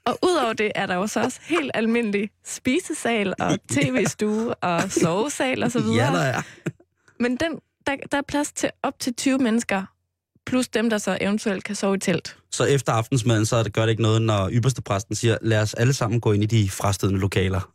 [0.05, 5.63] Og udover det er der jo så også helt almindelig spisesal og tv-stue og sovesal
[5.63, 6.07] og så videre.
[6.07, 6.43] Ja, der er.
[7.21, 7.53] Men den,
[7.87, 9.83] der, der er plads til op til 20 mennesker,
[10.47, 12.37] plus dem, der så eventuelt kan sove i telt.
[12.51, 15.93] Så efter aftensmaden, så gør det ikke noget, når ypperste præsten siger, lad os alle
[15.93, 17.71] sammen gå ind i de frastødende lokaler.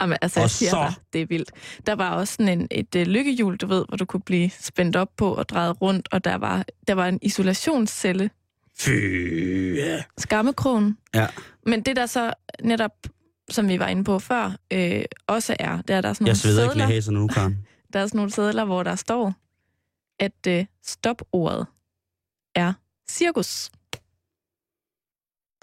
[0.00, 1.50] Jamen, altså, Og jeg siger så- dig, det er vildt.
[1.86, 4.96] Der var også sådan en, et uh, lykkehjul, du ved, hvor du kunne blive spændt
[4.96, 8.30] op på og drejet rundt, og der var, der var en isolationscelle,
[8.78, 8.90] Fy,
[10.18, 10.98] skammekrogen.
[11.14, 11.26] Ja.
[11.66, 12.90] Men det der så netop,
[13.50, 16.36] som vi var inde på før, øh, også er, der er der sådan nogle Jeg
[16.36, 17.58] sveder i sædler, knæhæserne nu, Karen.
[17.92, 19.34] der er sådan nogle sædler, hvor der står,
[20.20, 21.66] at øh, stopordet
[22.56, 22.72] er
[23.10, 23.70] cirkus.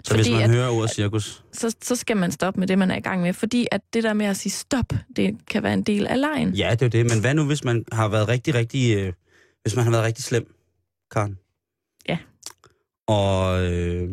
[0.04, 2.78] Så hvis Fordi man at- hører ordet cirkus, Så, så skal man stoppe med det,
[2.78, 5.62] man er i gang med, fordi at det der med at sige stop, det kan
[5.62, 6.54] være en del af lejen.
[6.54, 7.06] ja, det er det.
[7.10, 9.12] Men hvad nu, hvis man har været rigtig, rigtig, øh,
[9.62, 10.54] hvis man har været rigtig slem,
[11.10, 11.38] Karen?
[12.08, 12.18] Ja.
[13.06, 14.10] Og øh,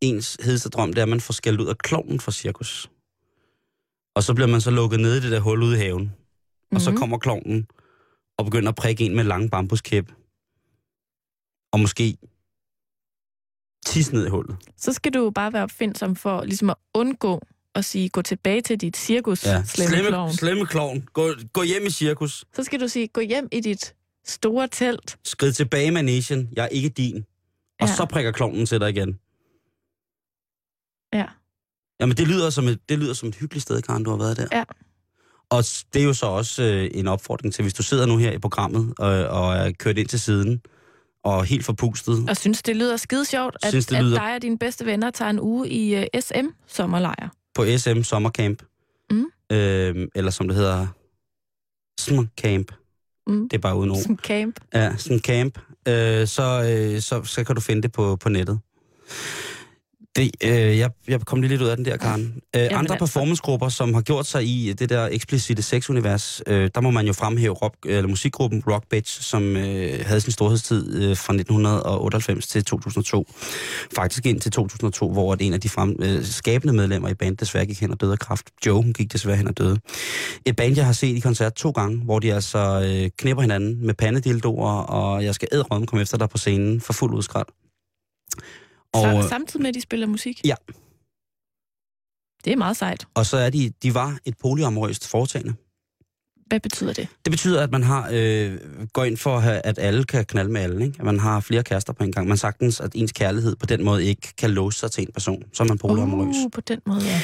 [0.00, 2.90] ens hedeste drøm, det er, at man får skældt ud af klovnen fra cirkus.
[4.14, 6.02] Og så bliver man så lukket ned i det der hul ude i haven.
[6.02, 6.74] Mm-hmm.
[6.76, 6.98] Og så Mhm.
[6.98, 7.66] kommer klovnen
[8.38, 10.12] og begynder at prikke en med lange bambuskæp.
[11.72, 12.16] Og måske
[13.86, 14.56] tisse ned i hullet.
[14.76, 17.40] Så skal du bare være opfindsom for ligesom at undgå
[17.74, 19.62] at sige, gå tilbage til dit cirkus, Ja.
[19.64, 20.32] slemme, slemme, klovn.
[20.32, 21.08] slemme klovn.
[21.12, 22.44] Gå, gå hjem i cirkus.
[22.54, 23.94] Så skal du sige, gå hjem i dit
[24.26, 25.18] store telt.
[25.24, 26.48] Skrid tilbage i managen.
[26.56, 27.16] Jeg er ikke din.
[27.80, 27.94] Og Ja.
[27.94, 29.18] så prikker klovnen til dig igen.
[31.12, 31.26] Ja.
[32.00, 34.36] Jamen, det lyder som et, det lyder som et hyggeligt sted, Karen, du har været
[34.36, 34.46] der.
[34.52, 34.64] Ja.
[35.50, 38.32] Og det er jo så også øh, en opfordring til, hvis du sidder nu her
[38.32, 40.62] i programmet og, og er kørt ind til siden,
[41.36, 42.30] og helt forpustet.
[42.30, 44.86] Og synes, det lyder skide sjovt, at, Synes, det lyder- at dig og dine bedste
[44.86, 47.28] venner tager en uge i uh, SM sommerlejr.
[47.54, 48.62] på SM Sommercamp.
[49.10, 49.24] Mm.
[49.52, 50.86] Øh, eller som det hedder,
[52.00, 52.72] SM Camp.
[53.26, 53.48] Mm.
[53.48, 54.02] Det er bare uden ord.
[54.02, 54.60] Som camp.
[54.74, 55.58] Ja, sådan en camp.
[55.88, 56.42] Øh, så,
[56.94, 58.60] øh, så, så kan du finde det på, på nettet.
[60.18, 62.34] Det, øh, jeg, jeg kom lige lidt ud af den der, Karen.
[62.56, 62.96] Øh, andre altså.
[62.98, 67.12] performancegrupper, som har gjort sig i det der eksplicite sexunivers, øh, der må man jo
[67.12, 72.64] fremhæve rock, eller musikgruppen Rock Bitch, som øh, havde sin storhedstid øh, fra 1998 til
[72.64, 73.26] 2002.
[73.96, 77.66] Faktisk ind til 2002, hvor en af de frem, øh, skabende medlemmer i bandet desværre
[77.66, 78.46] gik hen og døde af kraft.
[78.66, 79.78] Joe hun gik desværre hen og døde.
[80.46, 83.86] Et band, jeg har set i koncert to gange, hvor de altså øh, knipper hinanden
[83.86, 87.46] med pandedildoer, og jeg skal ædrømme komme efter dig på scenen for fuld udskrald.
[88.94, 90.40] Og, samtidig med, at de spiller musik.
[90.44, 90.54] Ja.
[92.44, 93.06] Det er meget sejt.
[93.14, 95.54] og så er de, de var et polyamorøst foretagende.
[96.46, 97.08] Hvad betyder det?
[97.24, 98.58] Det betyder, at man har øh,
[98.92, 100.84] går ind for, at, have, at alle kan knalde med alle.
[100.86, 100.96] Ikke?
[100.98, 102.28] At man har flere kærester på en gang.
[102.28, 105.42] Man sagtens, at ens kærlighed på den måde ikke kan låse sig til en person.
[105.52, 106.36] Så er man polyamorøs.
[106.44, 107.20] Uh, på den måde, ja.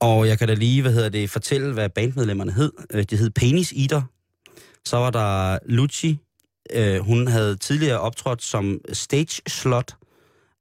[0.00, 2.72] Og jeg kan da lige, hvad hedder det, fortælle, hvad bandmedlemmerne hed.
[2.90, 4.02] Øh, De hed Penis Eater.
[4.84, 6.18] Så var der Lucci.
[6.72, 9.96] Øh, hun havde tidligere optrådt som stage slot.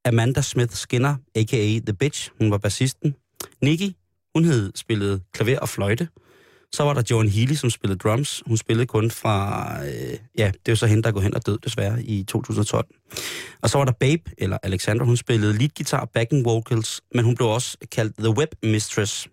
[0.05, 1.79] Amanda Smith Skinner, a.k.a.
[1.79, 2.29] The Bitch.
[2.37, 3.15] Hun var bassisten.
[3.61, 3.95] Nikki,
[4.35, 6.07] hun havde spillet klaver og fløjte.
[6.71, 8.43] Så var der Joan Healy, som spillede drums.
[8.45, 9.69] Hun spillede kun fra...
[9.85, 12.87] Øh, ja, det er så hende, der går hen og død desværre i 2012.
[13.61, 17.35] Og så var der Babe, eller Alexandra, hun spillede lead guitar, backing vocals, men hun
[17.35, 19.27] blev også kaldt The Web Mistress.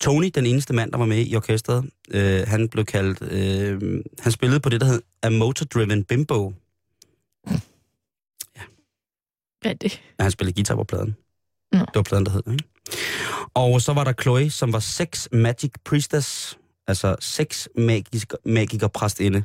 [0.00, 3.32] Tony, den eneste mand, der var med i orkestret, øh, han blev kaldt...
[3.32, 6.52] Øh, han spillede på det, der hed A Motor Driven Bimbo.
[9.66, 10.02] Hvad er det?
[10.20, 11.16] Han spillede guitar på pladen.
[11.72, 11.78] Nå.
[11.78, 12.64] Det var pladen, der hed, ikke?
[13.54, 19.44] Og så var der Chloe, som var sex magic priestess, altså sex magisk, magiker præstinde.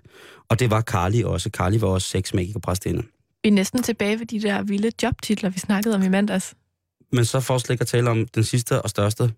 [0.49, 1.49] Og det var Carly også.
[1.49, 3.03] Carly var også sex magiker præstinde.
[3.43, 6.53] Vi er næsten tilbage ved de der vilde jobtitler, vi snakkede om i mandags.
[7.11, 9.33] Men så for slet ikke at tale om den sidste og største.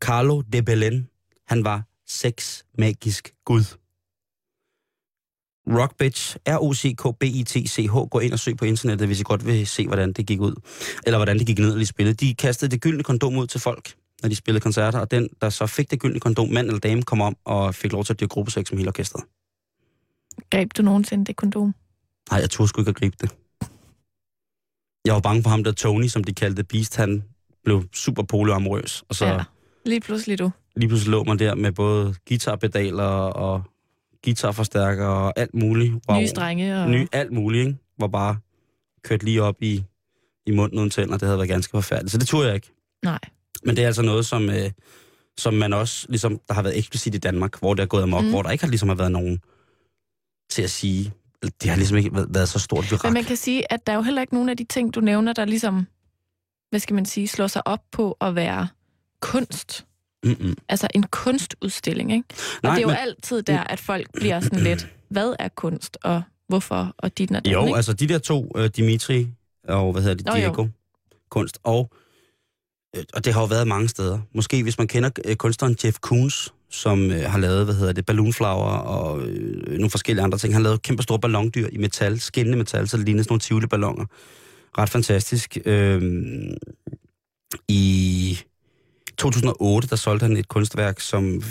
[0.00, 1.08] Carlo de Belen.
[1.46, 3.64] Han var sex magisk gud.
[5.68, 8.08] Rock Bitch, R-O-C-K-B-I-T-C-H.
[8.10, 10.54] Gå ind og søg på internettet, hvis I godt vil se, hvordan det gik ud.
[11.06, 12.14] Eller hvordan det gik ned, når de spillede.
[12.14, 15.50] De kastede det gyldne kondom ud til folk, når de spillede koncerter, og den, der
[15.50, 18.20] så fik det gyldne kondom, mand eller dame, kom om og fik lov til at
[18.20, 19.24] dyrke gruppesex med hele orkestret.
[20.50, 21.74] Greb du nogensinde det kondom?
[22.30, 23.30] Nej, jeg turde sgu ikke at gribe det.
[25.06, 26.96] Jeg var bange for ham der Tony, som de kaldte Beast.
[26.96, 27.24] Han
[27.64, 29.04] blev super polyamorøs.
[29.08, 29.44] Og så Ja.
[29.86, 30.50] Lige pludselig du.
[30.76, 33.62] lige pludselig lå man der med både guitarpedaler og
[34.24, 35.94] guitarforstærker og alt muligt.
[36.10, 36.90] Nye strenge og...
[36.90, 37.78] Ny, alt muligt, ikke?
[37.98, 38.36] Var bare
[39.04, 39.84] kørt lige op i,
[40.46, 41.12] i munden uden tænder.
[41.18, 42.12] Det havde været ganske forfærdeligt.
[42.12, 42.72] Så det turde jeg ikke.
[43.04, 43.18] Nej.
[43.64, 44.70] Men det er altså noget, som, øh,
[45.38, 48.20] som man også, ligesom, der har været eksplicit i Danmark, hvor det er gået amok,
[48.20, 48.24] Mm.
[48.26, 48.30] mm.
[48.32, 49.38] hvor der ikke har ligesom har været nogen
[50.50, 51.12] til at sige,
[51.42, 53.04] det har ligesom ikke været, været så stort virak.
[53.04, 55.00] Men man kan sige, at der er jo heller ikke nogen af de ting, du
[55.00, 55.86] nævner, der ligesom,
[56.70, 58.68] hvad skal man sige, slår sig op på at være
[59.20, 59.86] kunst.
[60.24, 60.56] Mm-mm.
[60.68, 62.24] Altså en kunstudstilling, ikke?
[62.30, 65.48] Og Nej, det er jo men- altid der, at folk bliver sådan lidt, hvad er
[65.48, 67.76] kunst, og hvorfor, og dit og Jo, ikke?
[67.76, 69.28] altså de der to, uh, Dimitri
[69.68, 70.38] og hvad hedder det, Nå, jo.
[70.38, 70.66] Diego,
[71.30, 71.90] kunst, og,
[72.96, 74.18] øh, og det har jo været mange steder.
[74.34, 78.06] Måske hvis man kender øh, kunstneren Jeff Koons, som øh, har lavet, hvad hedder det,
[78.06, 80.54] balloonflower og øh, nogle forskellige andre ting.
[80.54, 83.40] Han har lavet kæmpe store ballondyr i metal, skinnende metal, så det ligner sådan nogle
[83.40, 84.04] tivoli-balloner.
[84.78, 85.58] Ret fantastisk.
[85.64, 86.02] Øh,
[87.68, 88.38] I
[89.22, 91.42] 2008, der solgte han et kunstværk, som,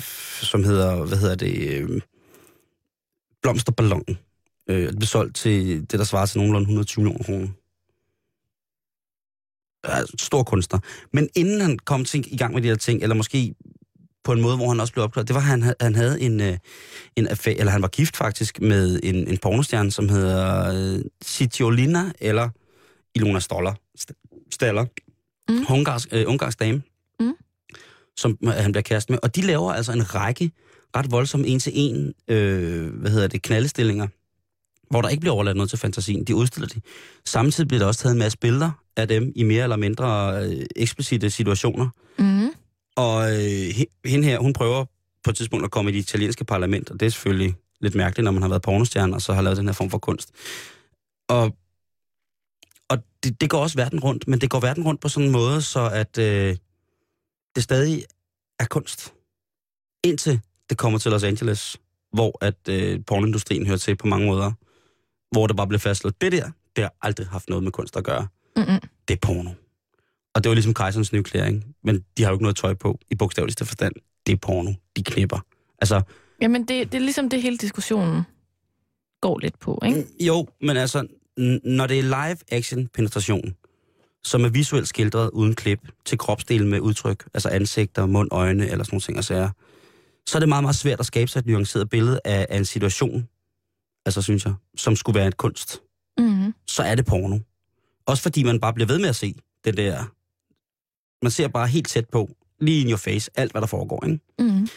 [0.42, 2.02] som hedder, hvad hedder det, øh,
[3.42, 4.18] Blomsterballonen.
[4.70, 7.48] Øh, det blev solgt til det, der svarer til nogenlunde 120 millioner kroner.
[9.88, 10.80] Ja, stor kunstner.
[11.14, 13.56] Men inden han kom til, i gang med de her ting, eller måske
[14.24, 16.22] på en måde, hvor han også blev opklaret, det var, at han, ha- han havde
[16.22, 16.58] en, øh,
[17.16, 22.12] en affære, eller han var gift faktisk med en, en pornostjerne, som hedder øh, Citiolina,
[22.20, 22.50] eller
[23.16, 23.74] Ilona Stoller.
[24.00, 24.86] St- Staller.
[25.50, 25.66] Mm.
[25.70, 26.82] Ungarsk, øh, ungarsk dame.
[27.20, 27.34] Mm.
[28.22, 29.20] Som øh, han bliver kæreste med.
[29.24, 30.52] Og de laver altså en række
[30.96, 34.08] ret voldsomme en-til-en, øh, hvad hedder det, knaldestillinger,
[34.90, 36.24] hvor der ikke bliver overladt noget til fantasien.
[36.24, 36.82] De udstiller de.
[37.26, 40.66] Samtidig bliver der også taget en masse billeder af dem i mere eller mindre øh,
[40.76, 41.90] eksplicite situationer.
[42.20, 42.50] Mm.
[42.96, 44.86] Og øh, he- hende her, hun prøver
[45.24, 48.24] på et tidspunkt at komme i det italienske parlament, og det er selvfølgelig lidt mærkeligt,
[48.24, 50.32] når man har været pornostjerne, og så har lavet den her form for kunst.
[51.30, 51.56] Og,
[52.90, 55.32] og det, det går også verden rundt, men det går verden rundt på sådan en
[55.32, 56.56] måde, så at øh,
[57.56, 58.04] det stadig
[58.60, 59.14] er kunst.
[60.04, 60.40] Indtil
[60.70, 61.78] det kommer til Los Angeles,
[62.14, 64.52] hvor at øh, pornindustrien hører til på mange måder,
[65.32, 68.04] hvor det bare bliver fastslået, det der, det har aldrig haft noget med kunst at
[68.04, 68.28] gøre.
[68.56, 68.80] Mm-mm.
[69.08, 69.52] Det er porno.
[70.34, 71.76] Og det var ligesom kejserens nye klæring.
[71.84, 73.94] Men de har jo ikke noget tøj på, i bogstaveligste forstand.
[74.26, 74.74] Det er porno.
[74.98, 75.40] De knipper.
[75.82, 76.02] Altså,
[76.42, 78.24] Jamen, det, det er ligesom det hele diskussionen
[79.22, 80.06] går lidt på, ikke?
[80.20, 81.08] jo, men altså,
[81.64, 83.56] når det er live-action penetration,
[84.24, 88.84] som er visuelt skildret uden klip, til kropsdelen med udtryk, altså ansigter, mund, øjne eller
[88.84, 89.50] sådan nogle ting og sager,
[90.28, 92.66] så er det meget, meget svært at skabe sig et nuanceret billede af, af en
[92.66, 93.28] situation,
[94.06, 95.82] altså synes jeg, som skulle være et kunst.
[96.18, 96.54] Mm-hmm.
[96.68, 97.40] så er det porno.
[98.06, 100.04] Også fordi man bare bliver ved med at se det der...
[101.24, 104.20] Man ser bare helt tæt på, lige in your face, alt hvad der foregår, ikke?
[104.40, 104.68] Mm-hmm.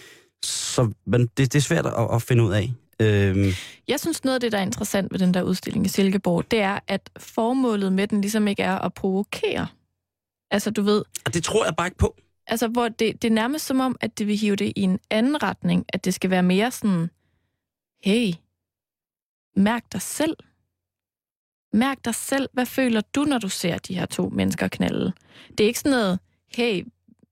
[0.44, 2.72] Så men det, det er svært at, at finde ud af.
[3.00, 3.46] Øhm,
[3.88, 6.60] Jeg synes, noget af det, der er interessant ved den der udstilling i Silkeborg, det
[6.60, 9.66] er, at formålet med den ligesom ikke er at provokere.
[10.50, 12.16] Altså, du ved, og det tror jeg bare ikke på.
[12.46, 14.98] altså, hvor det, det er nærmest som om, at det vil hive det i en
[15.10, 17.10] anden retning, at det skal være mere sådan,
[18.04, 18.32] hey,
[19.56, 20.36] mærk dig selv.
[21.72, 22.48] Mærk dig selv.
[22.52, 25.12] Hvad føler du, når du ser de her to mennesker knalde?
[25.58, 26.18] Det er ikke sådan noget,
[26.54, 26.84] hey,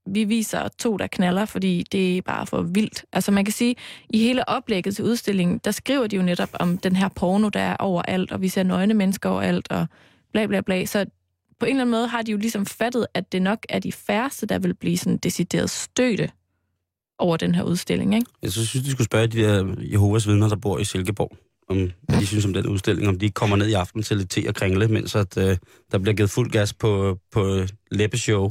[0.05, 3.05] vi viser to, der knaller, fordi det er bare for vildt.
[3.13, 3.75] Altså man kan sige,
[4.09, 7.59] i hele oplægget til udstillingen, der skriver de jo netop om den her porno, der
[7.59, 9.87] er overalt, og vi ser nøgne mennesker overalt, og
[10.31, 10.85] bla bla bla.
[10.85, 11.05] Så
[11.59, 13.91] på en eller anden måde har de jo ligesom fattet, at det nok er de
[13.91, 16.29] færreste, der vil blive sådan decideret støtte
[17.19, 18.27] over den her udstilling, ikke?
[18.41, 21.37] Jeg synes, de skulle spørge de der Jehovas vidner, der bor i Silkeborg,
[21.69, 24.17] om hvad de synes om den udstilling, om de ikke kommer ned i aften til
[24.17, 25.57] lidt te og kringle, mens at, øh,
[25.91, 28.49] der bliver givet fuld gas på, på læbeshow.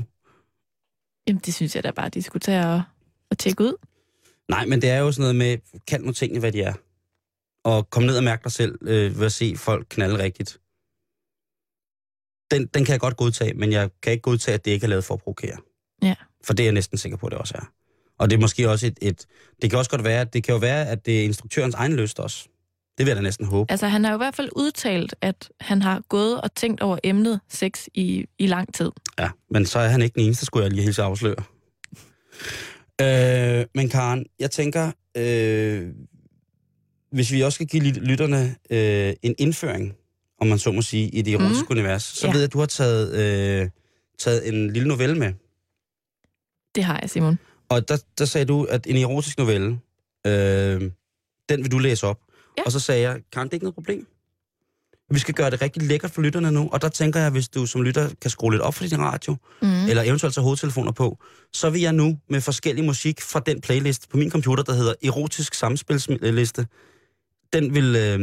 [1.28, 2.82] Jamen, det synes jeg da bare, de skulle tage og,
[3.30, 3.74] og tjekke ud.
[4.48, 6.74] Nej, men det er jo sådan noget med, kald nu tingene, hvad de er.
[7.64, 10.58] Og kom ned og mærk dig selv øh, ved at se folk knalde rigtigt.
[12.50, 14.88] Den, den kan jeg godt godtage, men jeg kan ikke godtage, at det ikke er
[14.88, 15.56] lavet for at provokere.
[16.02, 16.14] Ja.
[16.44, 17.72] For det er jeg næsten sikker på, at det også er.
[18.18, 19.26] Og det er måske også et, et...
[19.62, 21.92] Det kan også godt være, at det kan jo være, at det er instruktørens egen
[21.92, 22.48] lyst også.
[22.98, 23.70] Det vil jeg da næsten håbe.
[23.70, 26.98] Altså, han har jo i hvert fald udtalt, at han har gået og tænkt over
[27.04, 28.90] emnet sex i, i lang tid.
[29.18, 31.36] Ja, men så er han ikke den eneste, skulle jeg lige helt afsløre.
[33.00, 35.88] Øh, men Karen, jeg tænker, øh,
[37.12, 39.94] hvis vi også skal give lytterne øh, en indføring,
[40.40, 41.76] om man så må sige, i det erotiske mm.
[41.78, 42.32] univers, så Ja.
[42.32, 43.68] ved jeg, at du har taget, øh,
[44.18, 45.32] taget en lille novelle med.
[46.74, 47.38] Det har jeg, Simon.
[47.68, 49.78] Og der, der sagde du, at en erotisk novelle,
[50.26, 50.80] øh,
[51.48, 52.20] den vil du læse op.
[52.58, 52.62] Ja.
[52.66, 54.06] Og så sagde jeg, Karen, det er ikke noget problem.
[55.10, 57.66] Vi skal gøre det rigtig lækkert for lytterne nu, og der tænker jeg, hvis du
[57.66, 59.68] som lytter kan skrue lidt op for din radio, Mm.
[59.88, 61.18] eller eventuelt tage hovedtelefoner på,
[61.52, 64.94] så vil jeg nu med forskellig musik fra den playlist på min computer, der hedder
[65.04, 66.66] Erotisk Samspilsliste,
[67.52, 68.20] den vil, øh,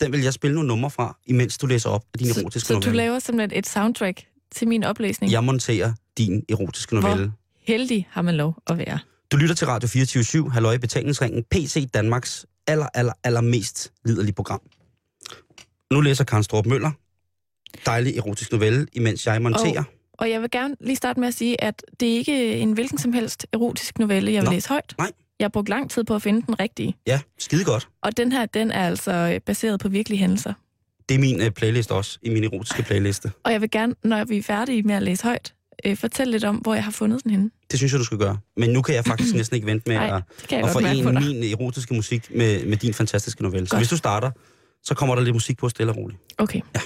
[0.00, 2.66] den vil jeg spille nogle numre fra, imens du læser op af din Så, erotiske
[2.66, 2.96] så du novelle.
[2.96, 5.32] laver simpelthen et soundtrack til min oplæsning.
[5.32, 7.08] Jeg monterer din erotiske Hvor?
[7.08, 7.32] novelle.
[7.62, 8.98] Heldig har man lov at være.
[9.32, 14.34] Du lytter til Radio 24 Halløj i betalingsringen, PC Danmarks aller, aller, aller mest liderlige
[14.34, 14.60] program.
[15.92, 16.90] Nu læser Karen Strup Møller.
[17.86, 19.84] Dejlig erotisk novelle, imens jeg monterer.
[20.12, 22.98] Og jeg vil gerne lige starte med at sige, at det er ikke en hvilken
[22.98, 24.94] som helst erotisk novelle, jeg vil Nå, læse højt.
[24.98, 25.12] nej.
[25.38, 26.96] Jeg har brugt lang tid på at finde den rigtige.
[27.06, 27.88] Ja, skide godt.
[28.02, 30.52] Og den her, den er altså øh, baseret på virkelige hændelser.
[31.08, 33.32] Det er min uh, playlist også, i min erotiske playliste.
[33.44, 35.54] Og jeg vil gerne, når vi er færdige med at læse højt,
[35.84, 37.50] øh, fortælle lidt om, hvor jeg har fundet den henne.
[37.70, 38.38] Det synes jeg, du skal gøre.
[38.56, 41.94] Men nu kan jeg faktisk næsten ikke vente med Nej, at, at forene min erotiske
[41.94, 43.66] musik med, med din fantastiske novelle.
[43.66, 43.80] Så Godt.
[43.80, 44.30] hvis du starter,
[44.82, 46.20] så kommer der lidt musik på stille og roligt.
[46.38, 46.60] Okay.
[46.74, 46.80] Ja.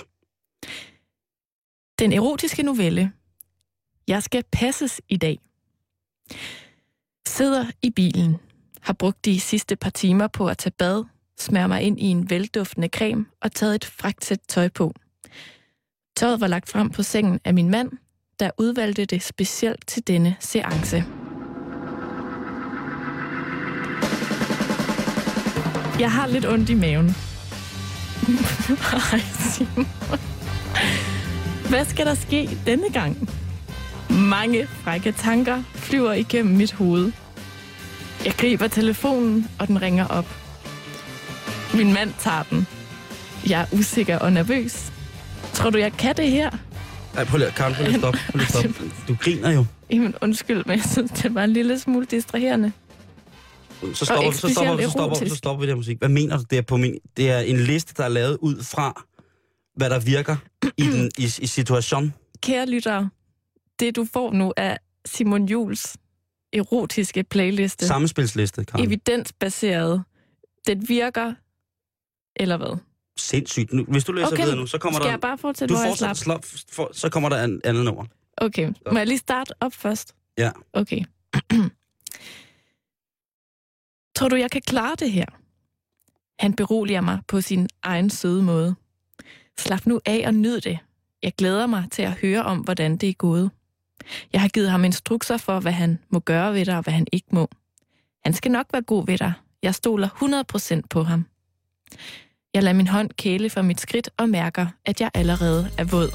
[1.99, 3.13] Den erotiske novelle.
[4.09, 5.39] Jeg skal passes i dag.
[7.27, 8.37] Sidder i bilen.
[8.81, 11.05] Har brugt de sidste par timer på at tage bad,
[11.39, 14.95] smøre mig ind i en velduftende creme og taget et fragt sæt tøj på.
[16.17, 17.91] Tøjet var lagt frem på sengen af min mand,
[18.43, 21.05] der udvalgte det specielt til denne seance.
[26.01, 27.07] Jeg har lidt ondt i maven.
[29.13, 29.21] Ej,
[29.51, 29.89] Simon.
[31.69, 33.29] Hvad skal der ske denne gang?
[34.11, 37.13] Mange frække tanker flyver igennem mit hoved.
[38.25, 40.27] Jeg griber telefonen, og den ringer op.
[41.75, 42.67] Min mand tager den.
[43.49, 44.93] Jeg er usikker og nervøs.
[45.53, 46.51] Tror du, jeg kan det her?
[47.15, 48.19] Nej, prøv lige, Karen, prøv lige at stoppe.
[48.31, 48.91] Prøv lige at stoppe.
[49.09, 49.65] Du griner jo.
[49.91, 52.73] Jamen, undskyld, men jeg synes, det var en lille smule distraherende.
[53.95, 55.99] Så stopper, så stopper, så stopper, så stopper vi der musik.
[55.99, 56.99] Hvad mener du, det er på min...
[57.17, 59.05] Det er en liste, der er lavet ud fra,
[59.77, 60.37] hvad der virker
[60.77, 62.15] i, den, i, i situation.
[62.43, 63.11] Kære lyttere,
[63.81, 65.97] det du får nu er Simon Jules
[66.53, 67.87] erotiske playliste.
[67.87, 68.85] Sammenspilsliste, Karen.
[68.87, 70.03] Evidensbaseret.
[70.67, 71.35] Den virker,
[72.37, 72.79] eller hvad?
[73.19, 73.73] Sindssygt.
[73.73, 75.11] Nu, hvis du læser Okay, videre nu, så kommer Skal der...
[75.13, 76.45] jeg bare fortsætte, Du hvor jeg slap?
[76.71, 78.05] for, så kommer der en andet nummer.
[78.37, 80.15] Okay, må jeg lige starte op først?
[80.39, 80.51] Ja.
[80.73, 81.05] Okay.
[84.17, 85.27] Tror du, jeg kan klare det her?
[86.39, 88.75] Han beroliger mig på sin egen søde måde.
[89.59, 90.79] Slap nu af og nyd det.
[91.23, 93.51] Jeg glæder mig til at høre om, hvordan det er gået.
[94.33, 97.07] Jeg har givet ham instrukser for, hvad han må gøre ved dig, og hvad han
[97.13, 97.49] ikke må.
[98.25, 99.33] Han skal nok være god ved dig.
[99.63, 100.09] Jeg stoler
[100.79, 101.27] 100% på ham.
[102.55, 106.11] Jeg lader min hånd kæle for mit skridt og mærker, at jeg allerede er våd.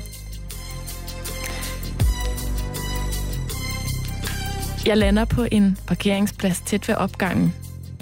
[4.85, 7.53] Jeg lander på en parkeringsplads tæt ved opgangen.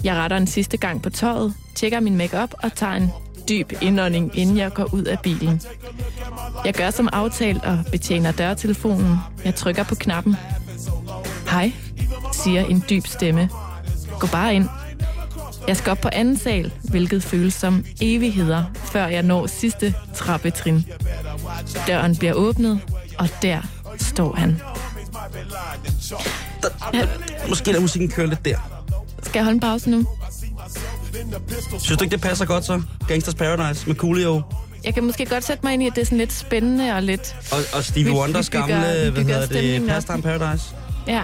[0.04, 3.10] Jeg retter en sidste gang på tøjet, tjekker min makeup og tager en
[3.48, 5.60] dyb indånding, inden jeg går ud af bilen.
[6.64, 9.16] Jeg gør som aftalt og betjener dørtelefonen.
[9.44, 10.36] Jeg trykker på knappen.
[11.50, 11.72] Hej,
[12.32, 13.48] siger en dyb stemme.
[14.20, 14.68] Gå bare ind.
[15.68, 20.86] Jeg skal op på anden sal, hvilket føles som evigheder, før jeg når sidste trappetrin.
[21.86, 22.80] Døren bliver åbnet,
[23.18, 23.60] og der
[23.98, 24.60] står han.
[26.94, 27.06] Ja,
[27.48, 28.56] Måske lader musikken køre lidt der.
[29.22, 30.06] skal jeg holde en pause nu?
[31.78, 32.82] Synes du ikke, det passer godt så?
[33.08, 34.42] Gangsters Paradise med Coolio
[34.84, 37.02] Jeg kan måske godt sætte mig ind i, at det er sådan lidt spændende og
[37.02, 37.36] lidt...
[37.52, 39.86] og, og Stevie Vi- Wonders gamle, hvad hedder det.
[39.88, 40.64] Pastime Paradise.
[41.06, 41.22] Ja,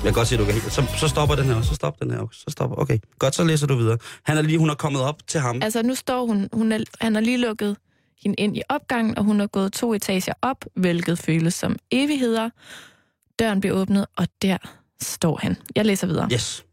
[0.00, 0.72] Jeg kan godt se, at du kan helt...
[0.72, 1.62] Så, så stopper den her.
[1.62, 2.40] Så stopper den her også.
[2.40, 2.76] Så stopper.
[2.76, 3.98] Okay, godt, så læser du videre.
[4.22, 5.62] Han er lige, hun er kommet op til ham.
[5.62, 7.76] Altså, nu står hun, hun er, han har lige lukket
[8.22, 12.50] hende ind i opgangen, og hun er gået to etager op, hvilket føles som evigheder.
[13.38, 14.56] Døren bliver åbnet, og der
[15.02, 15.56] står han.
[15.76, 16.28] Jeg læser videre.
[16.32, 16.64] Yes.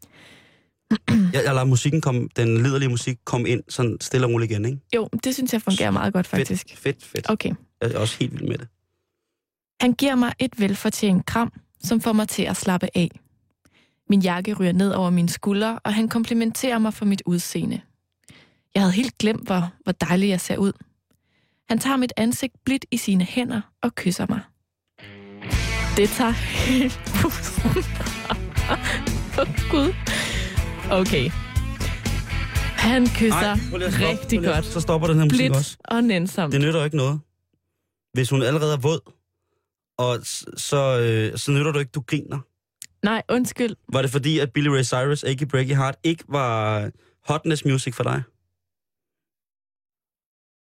[1.34, 4.66] Jeg, jeg lader musikken komme, den liderlige musik komme ind sådan stille og roligt igen,
[4.66, 4.80] ikke?
[4.96, 6.68] Jo, det synes jeg fungerer meget godt, faktisk.
[6.70, 7.30] Fedt, fedt, fedt.
[7.30, 7.54] Okay.
[7.82, 8.68] Jeg er også helt vild med det.
[9.82, 11.54] Han giver mig et velfortjent kram,
[11.84, 13.10] som får mig til at slappe af.
[14.10, 17.82] Min jakke ryger ned over mine skuldre, og han komplimenterer mig for mit udseende.
[18.76, 20.72] Jeg havde helt glemt, hvor, hvor dejlig jeg ser ud.
[21.70, 24.40] Han tager mit ansigt blidt i sine hænder og kysser mig.
[25.98, 27.72] Det tager helt pusten.
[29.40, 29.94] Oh, Gud.
[30.92, 31.30] Okay.
[32.78, 34.66] Han kysser Ej, rigtig godt.
[34.66, 35.78] Så stopper den her musik også.
[35.78, 36.54] Blidt og nænsomt.
[36.54, 37.20] Det nytter jo ikke noget.
[38.14, 39.00] Hvis hun allerede er våd,
[39.98, 40.20] og
[40.58, 42.40] så, øh, så nytter du ikke, du griner.
[43.06, 43.76] Nej, undskyld.
[43.94, 46.92] Var det fordi, at Billy Ray Cyrus, Achy Breaky Heart, ikke var
[47.28, 48.24] hotness music for dig?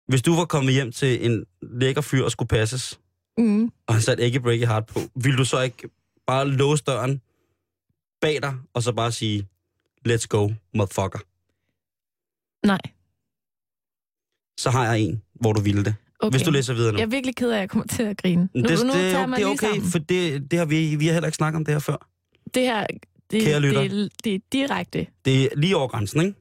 [0.08, 3.00] Hvis du var kommet hjem til en lækker fyr og skulle passes,
[3.38, 3.64] Mm.
[3.86, 5.88] og han satte Achy Breaky Heart på, ville du så ikke
[6.26, 7.20] bare låse døren
[8.20, 9.48] bag dig, og så bare sige,
[10.08, 11.18] let's go, motherfucker.
[12.66, 12.80] Nej.
[14.58, 15.94] Så har jeg en, hvor du ville det.
[16.20, 16.30] Okay.
[16.38, 16.98] Hvis du læser videre nu.
[16.98, 18.48] Jeg er virkelig ked af, at jeg kommer til at grine.
[18.54, 19.90] Nu, det, nu det, tager det er okay, sammen.
[19.90, 22.08] for det, det har vi, vi har heller ikke snakket om det her før.
[22.54, 22.86] Det her,
[23.30, 23.80] det, Kære lytter.
[23.88, 25.06] det, er- det er direkte.
[25.24, 26.34] Det er lige over grænsen, ikke?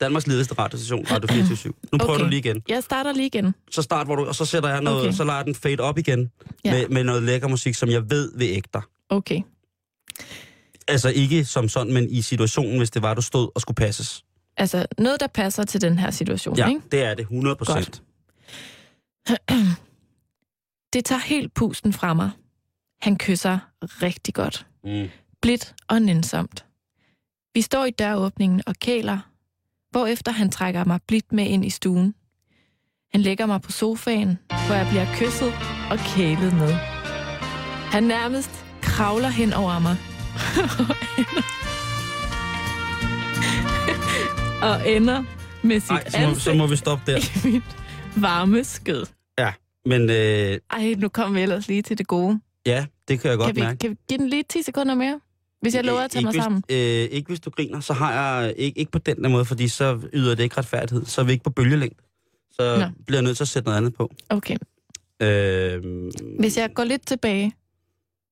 [0.00, 2.24] Danmarks ledeste radiostation, Radio 24 Nu prøver Okay.
[2.24, 2.62] du lige igen.
[2.68, 3.54] Jeg starter lige igen.
[3.70, 5.12] Så start, hvor du, og så sætter jeg noget, Okay.
[5.12, 6.30] så lader den fade op igen
[6.64, 6.72] Ja.
[6.72, 8.82] med, med noget lækker musik, som jeg ved vil ægte dig.
[9.08, 9.40] Okay.
[10.88, 14.24] Altså ikke som sådan, men i situationen, hvis det var, du stod og skulle passes.
[14.56, 16.80] Altså, noget, der passer til den her situation, Ja, ikke?
[16.92, 18.02] det er det, 100 procent.
[20.92, 22.30] Det tager helt pusten fra mig.
[23.00, 24.66] Han kysser rigtig godt.
[24.84, 25.08] Mm.
[25.42, 26.64] Blidt og nænsomt.
[27.54, 29.18] Vi står i døråbningen og kæler,
[29.90, 32.14] hvorefter han trækker mig blidt med ind i stuen.
[33.12, 35.52] Han lægger mig på sofaen, hvor jeg bliver kysset
[35.90, 36.72] og kælet med.
[37.92, 38.50] Han nærmest
[38.82, 39.96] kravler hen over mig.
[44.68, 45.24] og ender
[45.62, 47.18] med sit Ej, så må, ansigt så må vi stoppe der.
[47.18, 47.76] i mit
[48.16, 49.06] varme skød.
[49.88, 52.40] Men øh, Ej, nu kommer vi ellers lige til det gode.
[52.66, 53.78] ja, det kan jeg godt Kan vi, mærke.
[53.78, 55.20] kan vi give den lige 10 sekunder mere?
[55.60, 56.62] Hvis jeg lover at tage mig hvis, sammen.
[56.70, 59.68] Øh, ikke hvis du griner, så har jeg ikke, ikke på den der måde, fordi
[59.68, 61.04] så yder det ikke retfærdighed.
[61.06, 61.96] Så er vi ikke på bølgelængde.
[62.52, 62.84] Så Nå.
[63.06, 64.10] bliver jeg nødt til at sætte noget andet på.
[64.30, 64.56] Okay.
[65.22, 65.82] Øh,
[66.40, 67.52] Hvis jeg går lidt tilbage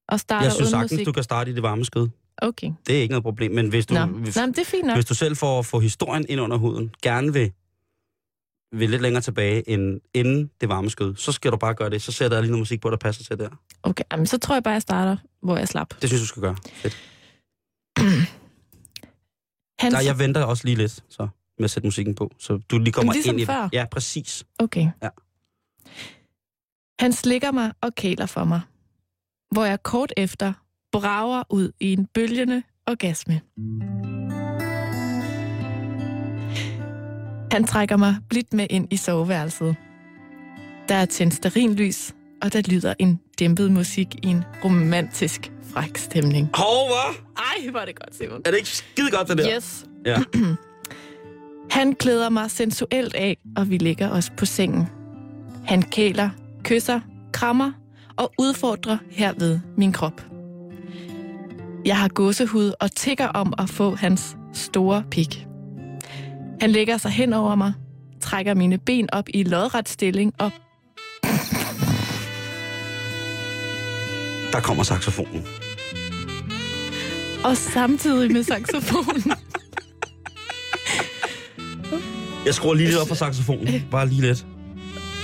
[0.08, 1.06] og starter jeg synes sagtens, musik.
[1.06, 2.08] du kan starte i det varme skød.
[2.38, 2.70] Okay.
[2.86, 3.52] Det er ikke noget problem.
[3.52, 4.04] Men hvis du, Nå.
[4.06, 4.96] hvis, Nå, men det er fint nok.
[4.96, 7.52] hvis du selv får få historien ind under huden, gerne vil,
[8.78, 12.02] vil lidt længere tilbage end inden det varme skød, så skal du bare gøre det.
[12.02, 13.48] Så sætter jeg lige noget musik på, der passer til der.
[13.82, 15.94] Okay, jamen, så tror jeg bare, jeg starter, hvor jeg slap.
[16.02, 16.56] Det synes du skal gøre.
[16.72, 16.96] Fedt.
[19.80, 22.78] Han, Nej, jeg venter også lige lidt så, med at sætte musikken på, så du
[22.78, 23.68] lige kommer ligesom ind i før?
[23.72, 24.44] Ja, præcis.
[24.58, 24.88] Okay.
[25.02, 25.08] Ja.
[27.00, 28.60] Han slikker mig og kæler for mig,
[29.50, 30.52] hvor jeg kort efter
[30.92, 33.40] brager ud i en bølgende orgasme.
[37.52, 39.76] Han trækker mig blidt med ind i soveværelset.
[40.88, 46.50] Der er tændt stearinlys, og der lyder en dæmpet musik i en romantisk fræk stemning.
[46.54, 47.14] Hov, hvad?
[47.36, 48.40] Ej, hvor er det godt, Simon.
[48.44, 49.56] Er det ikke skide godt, det der?
[49.56, 49.84] Yes.
[50.06, 50.22] Ja.
[51.70, 54.88] Han klæder mig sensuelt af, og vi lægger os på sengen.
[55.64, 56.30] Han kæler,
[56.64, 57.00] kysser,
[57.32, 57.72] krammer
[58.16, 60.20] og udfordrer herved min krop.
[61.84, 65.46] Jeg har gåsehud og tigger om at få hans store pik.
[66.60, 67.72] Han lægger sig hen over mig,
[68.20, 70.50] trækker mine ben op i lodret stilling og
[74.52, 75.44] Der kommer saxofonen.
[77.44, 79.32] og samtidig med saxofonen
[82.46, 83.82] Jeg skruer lige lidt op for saxofonen.
[83.90, 84.46] Bare lige lidt.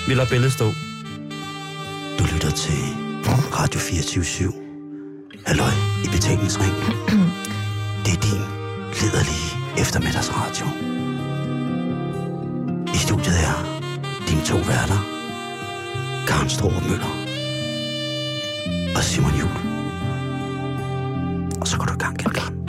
[0.08, 0.64] Vi lader billedet stå.
[2.18, 2.78] Du lytter til
[3.52, 4.52] Radio 24
[5.46, 5.70] Halløj
[6.04, 6.72] i betalingsring.
[8.04, 8.40] Det er din
[9.00, 10.91] liderlige eftermiddagsradio.
[13.12, 13.58] Studiet er
[14.28, 15.00] dine to værter,
[16.28, 17.12] Karen Strohrup Møller
[18.96, 19.50] og Simon Jul.
[21.60, 22.68] Og så går du i gang, igen, Karen.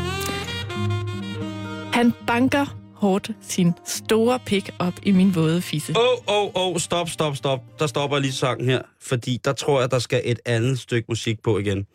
[1.94, 5.94] han banker hårdt sin store pik op i min våde fisse.
[5.98, 7.60] Åh, åh, åh, stop, stop, stop.
[7.80, 11.44] Der stopper lige sangen her, fordi der tror jeg, der skal et andet stykke musik
[11.44, 11.88] på igen.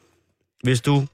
[0.62, 1.07] Hvis du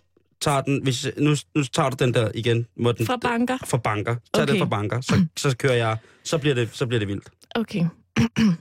[0.45, 2.67] tager den, hvis, nu, nu tager du den der igen.
[2.77, 3.59] Må den, Fra banker.
[3.65, 4.15] For banker.
[4.35, 4.53] Tag Okay.
[4.53, 5.01] den for banker.
[5.01, 7.29] Så, så kører jeg, så bliver det, så bliver det vildt.
[7.55, 7.85] Okay.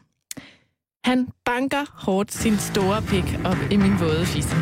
[1.10, 4.56] Han banker hårdt sin store pik op i min våde fisse.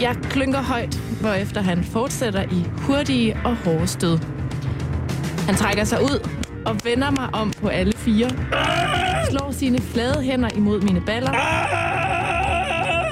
[0.00, 4.18] Jeg klynker højt, hvorefter han fortsætter i hurtige og hårde stød.
[5.46, 6.28] Han trækker sig ud
[6.66, 8.30] og vender mig om på alle fire.
[9.30, 11.32] Slår sine flade hænder imod mine baller.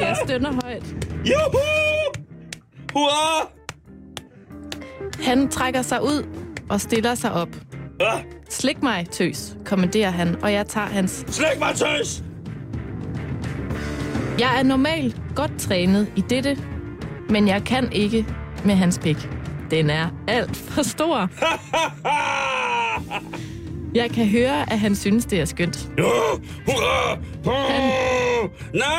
[0.00, 0.94] Jeg stønner højt.
[1.24, 1.81] Juhu!
[2.93, 3.49] Hurra!
[5.22, 6.26] Han trækker sig ud
[6.70, 7.49] og stiller sig op.
[8.01, 8.22] Ah!
[8.51, 11.24] Slik mig, tøs, kommanderer han, og jeg tager hans...
[11.28, 12.22] Slik mig, tøs!
[14.38, 16.59] Jeg er normalt godt trænet i dette,
[17.28, 18.26] men jeg kan ikke
[18.64, 19.28] med hans pik.
[19.70, 21.28] Den er alt for stor.
[23.95, 25.88] Jeg kan høre, at han synes, det er skønt.
[25.99, 26.03] Ja,
[26.66, 27.18] hurra!
[27.45, 27.72] hurra!
[27.72, 27.90] Han...
[28.74, 28.90] Nej!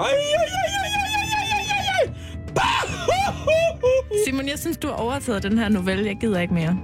[0.00, 1.05] Ej, ej, ej, ej, ej!
[4.24, 6.06] Simon, jeg synes, du har overtaget den her novelle.
[6.06, 6.78] Jeg gider ikke mere.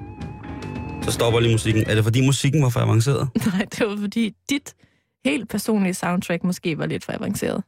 [1.02, 1.84] Så stopper lige musikken.
[1.86, 3.30] Er det fordi musikken var for avanceret?
[3.52, 4.74] Nej, det var fordi dit
[5.24, 7.64] helt personlige soundtrack måske var lidt for avanceret.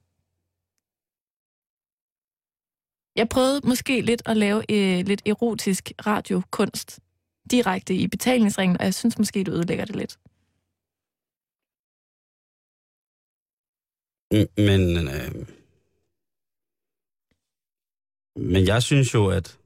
[3.17, 7.01] Jeg prøvede måske lidt at lave øh, lidt erotisk radiokunst
[7.51, 10.19] direkte i betalingsringen, og jeg synes måske, du ødelægger det lidt.
[14.33, 15.47] Mm, Men, øh,
[18.37, 19.59] men jeg synes jo, at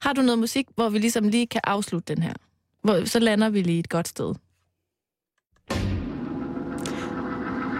[0.00, 2.34] Har du noget musik, hvor vi ligesom lige kan afslutte den her?
[2.82, 4.34] Hvor, så lander vi lige et godt sted.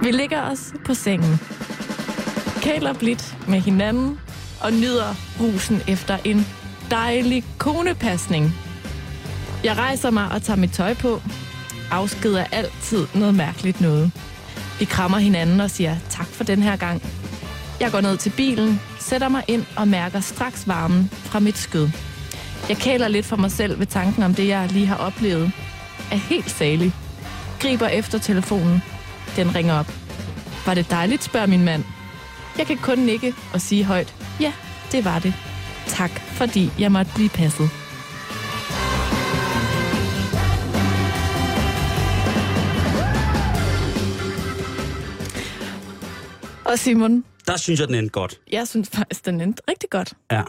[0.02, 1.38] Vi ligger os på sengen.
[2.62, 4.20] Kæler blidt med hinanden
[4.62, 6.38] og nyder rusen efter en
[6.90, 8.44] dejlig konepasning.
[9.64, 11.20] Jeg rejser mig og tager mit tøj på.
[11.90, 14.12] Afsked er altid noget mærkeligt noget.
[14.78, 17.02] Vi krammer hinanden og siger tak for den her gang.
[17.82, 21.88] Jeg går ned til bilen, sætter mig ind og mærker straks varmen fra mit skød.
[22.68, 25.52] Jeg kæler lidt for mig selv ved tanken om det, jeg lige har oplevet.
[26.12, 26.92] Er helt salig.
[27.60, 28.82] Griber efter telefonen.
[29.36, 29.92] Den ringer op.
[30.66, 31.84] Var det dejligt, spørger min mand.
[32.58, 34.14] Jeg kan kun nikke og sige højt.
[34.40, 34.52] Ja,
[34.92, 35.34] det var det.
[35.86, 37.70] Tak, fordi jeg måtte blive passet.
[46.64, 48.40] Og Simon, der synes jeg, den endte godt.
[48.52, 50.14] jeg synes faktisk, den endte rigtig godt.
[50.32, 50.42] Ja.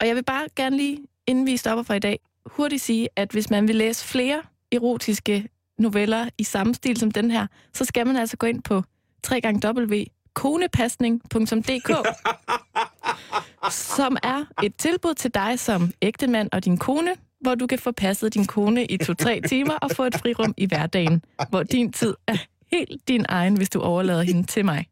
[0.00, 3.32] Og jeg vil bare gerne lige, inden vi stopper for i dag, hurtigt sige, at
[3.32, 4.42] hvis man vil læse flere
[4.72, 5.48] erotiske
[5.78, 8.82] noveller i samme stil som den her, så skal man altså gå ind på
[9.32, 11.90] www.konepasning.dk
[13.70, 17.92] som er et tilbud til dig som ægtemand og din kone, hvor du kan få
[17.92, 22.14] passet din kone i to-tre timer og få et frirum i hverdagen, hvor din tid
[22.26, 22.36] er
[22.72, 24.86] helt din egen, hvis du overlader hende til mig.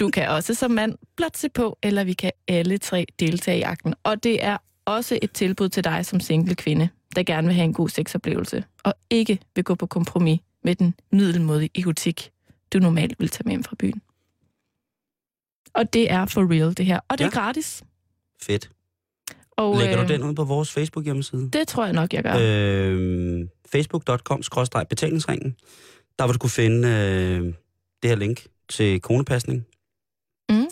[0.00, 3.62] Du kan også som mand blot se på, eller vi kan alle tre deltage i
[3.62, 3.94] akten.
[4.02, 7.64] Og det er også et tilbud til dig som single kvinde, der gerne vil have
[7.64, 12.30] en god sexoplevelse, og ikke vil gå på kompromis med den middelmodige erotik,
[12.72, 14.02] du normalt vil tage med hjem fra byen.
[15.74, 17.00] Og det er for real, det her.
[17.08, 17.40] Og det er Ja.
[17.40, 17.82] gratis.
[18.42, 18.70] Fedt.
[19.50, 21.50] Og, Lægger øh, du den ud på vores Facebook-hjemmeside?
[21.52, 22.34] Det tror jeg nok, jeg gør.
[22.40, 25.56] Øh, Facebook.com-betalingsringen.
[26.18, 27.54] Der vil du kunne finde øh,
[28.02, 29.66] det her link til konepasning.
[30.48, 30.66] Mm.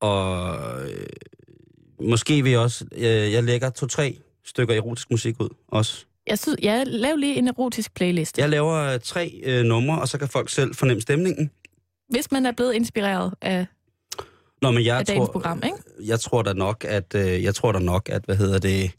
[0.00, 0.56] Og
[0.90, 1.06] øh,
[2.00, 2.84] måske vil jeg også...
[2.92, 6.04] Øh, jeg lægger to-tre stykker erotisk musik ud også.
[6.26, 8.38] Jeg synes, jeg laver lige en erotisk playlist.
[8.38, 11.50] Jeg laver øh, tre øh, numre, og så kan folk selv fornemme stemningen.
[12.08, 13.66] Hvis man er blevet inspireret af,
[14.62, 15.76] Nå, men jeg af dagens tror, program, ikke?
[16.06, 18.90] jeg tror da nok, at øh, jeg tror da nok, at hvad hedder det,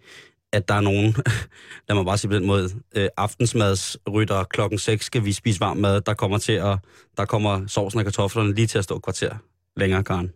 [0.53, 1.05] at der er nogen,
[1.87, 5.77] lad mig bare sige på den måde, øh, aftensmadsrytter klokken 6 skal vi spise varm
[5.77, 6.79] mad, der kommer til at,
[7.17, 9.35] der kommer sovsen og kartoflerne lige til at stå et kvarter
[9.75, 10.31] længere, Karen.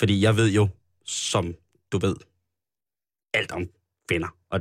[0.00, 0.68] Fordi jeg ved jo,
[1.06, 1.54] som
[1.92, 2.16] du ved,
[3.34, 3.66] alt om
[4.08, 4.28] kvinder.
[4.50, 4.60] Og,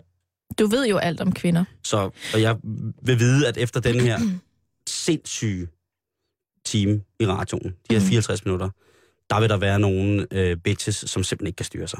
[0.60, 1.64] Du ved jo alt om kvinder.
[1.84, 1.98] så,
[2.34, 2.58] og jeg
[3.04, 4.20] vil vide, at efter den her
[4.88, 5.68] sindssyge
[6.66, 8.08] time i radioen, de her Mhm.
[8.10, 8.70] 54 minutter,
[9.30, 12.00] der vil der være nogle øh, bitches, som simpelthen ikke kan styre sig.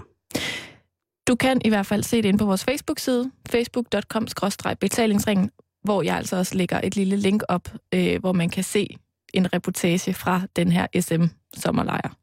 [1.28, 5.52] Du kan i hvert fald se det inde på vores Facebook-side, facebook.com-betalingsringen,
[5.84, 8.98] hvor jeg altså også lægger et lille link op, øh, hvor man kan se
[9.34, 12.18] en reportage fra den her SM-sommerlejr,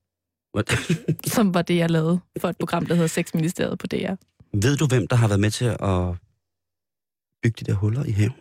[1.36, 4.14] som var det, jeg lavede for et program, der hedder Sexministeriet på DR.
[4.52, 6.14] Ved du, hvem der har været med til at
[7.42, 8.34] bygge de der huller i haven?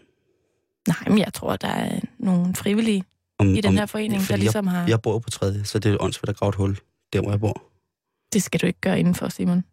[0.88, 3.04] Nej, men jeg tror, der er nogle frivillige
[3.40, 4.80] Om, i den her forening, der ligesom har...
[4.80, 6.78] Jeg, jeg bor på tredje, så det er åndssvagt at grave et hul,
[7.14, 7.64] der hvor jeg bor.
[8.34, 9.64] Det skal du ikke gøre indenfor, Simon.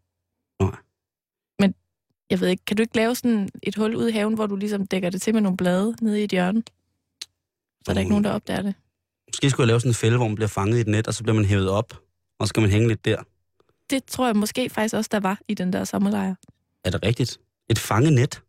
[2.31, 4.57] Jeg ved ikke, kan du ikke lave sådan et hul ud i haven, hvor du
[4.57, 6.63] ligesom dækker det til med nogle blade nede i et hjørne?
[7.85, 8.75] Så er der ikke nogen, der opdager det.
[9.29, 11.15] Måske skulle jeg lave sådan en fælde, hvor man bliver fanget i et net, og
[11.15, 12.03] så bliver man hævet op,
[12.39, 13.23] og så skal man hænge lidt der.
[13.91, 16.35] Det tror jeg måske faktisk også, der var i den der sommerlejr.
[16.85, 17.41] Er det rigtigt?
[17.71, 18.43] Et fangenet?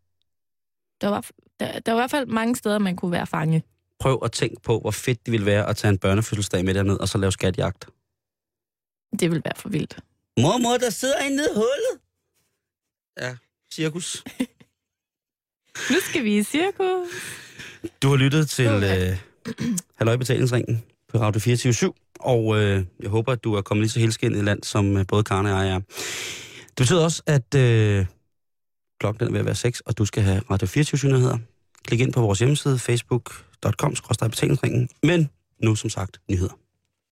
[1.02, 3.64] Der var, der, der var i hvert fald mange steder, man kunne være fange.
[4.00, 7.00] prøv at tænke på, hvor fedt det ville være at tage en børnefødselsdag med derned,
[7.00, 7.88] og så lave skatjagt.
[9.20, 10.00] Det vil være for vildt.
[10.40, 12.02] Mor, mor, der sidder en nede i hullet.
[13.22, 13.38] Ja,
[13.78, 14.24] cirkus.
[15.92, 17.08] Nu skal vi i cirkus.
[18.02, 19.12] Du har lyttet til Okay.
[19.12, 19.18] øh,
[19.96, 24.00] Halløj Betalingsringen på Radio 24 og øh, jeg håber, at du er kommet lige så
[24.00, 25.80] helskindet i land, som øh, både Karne og jeg er.
[25.80, 28.06] Det betyder også, at øh,
[29.00, 31.38] klokken den er ved at være 6, og du skal have Radio 24 nyheder.
[31.84, 34.90] Klik ind på vores hjemmeside, facebook.com, betalingsringen.
[35.04, 35.30] Men
[35.64, 36.58] nu som sagt, nyheder.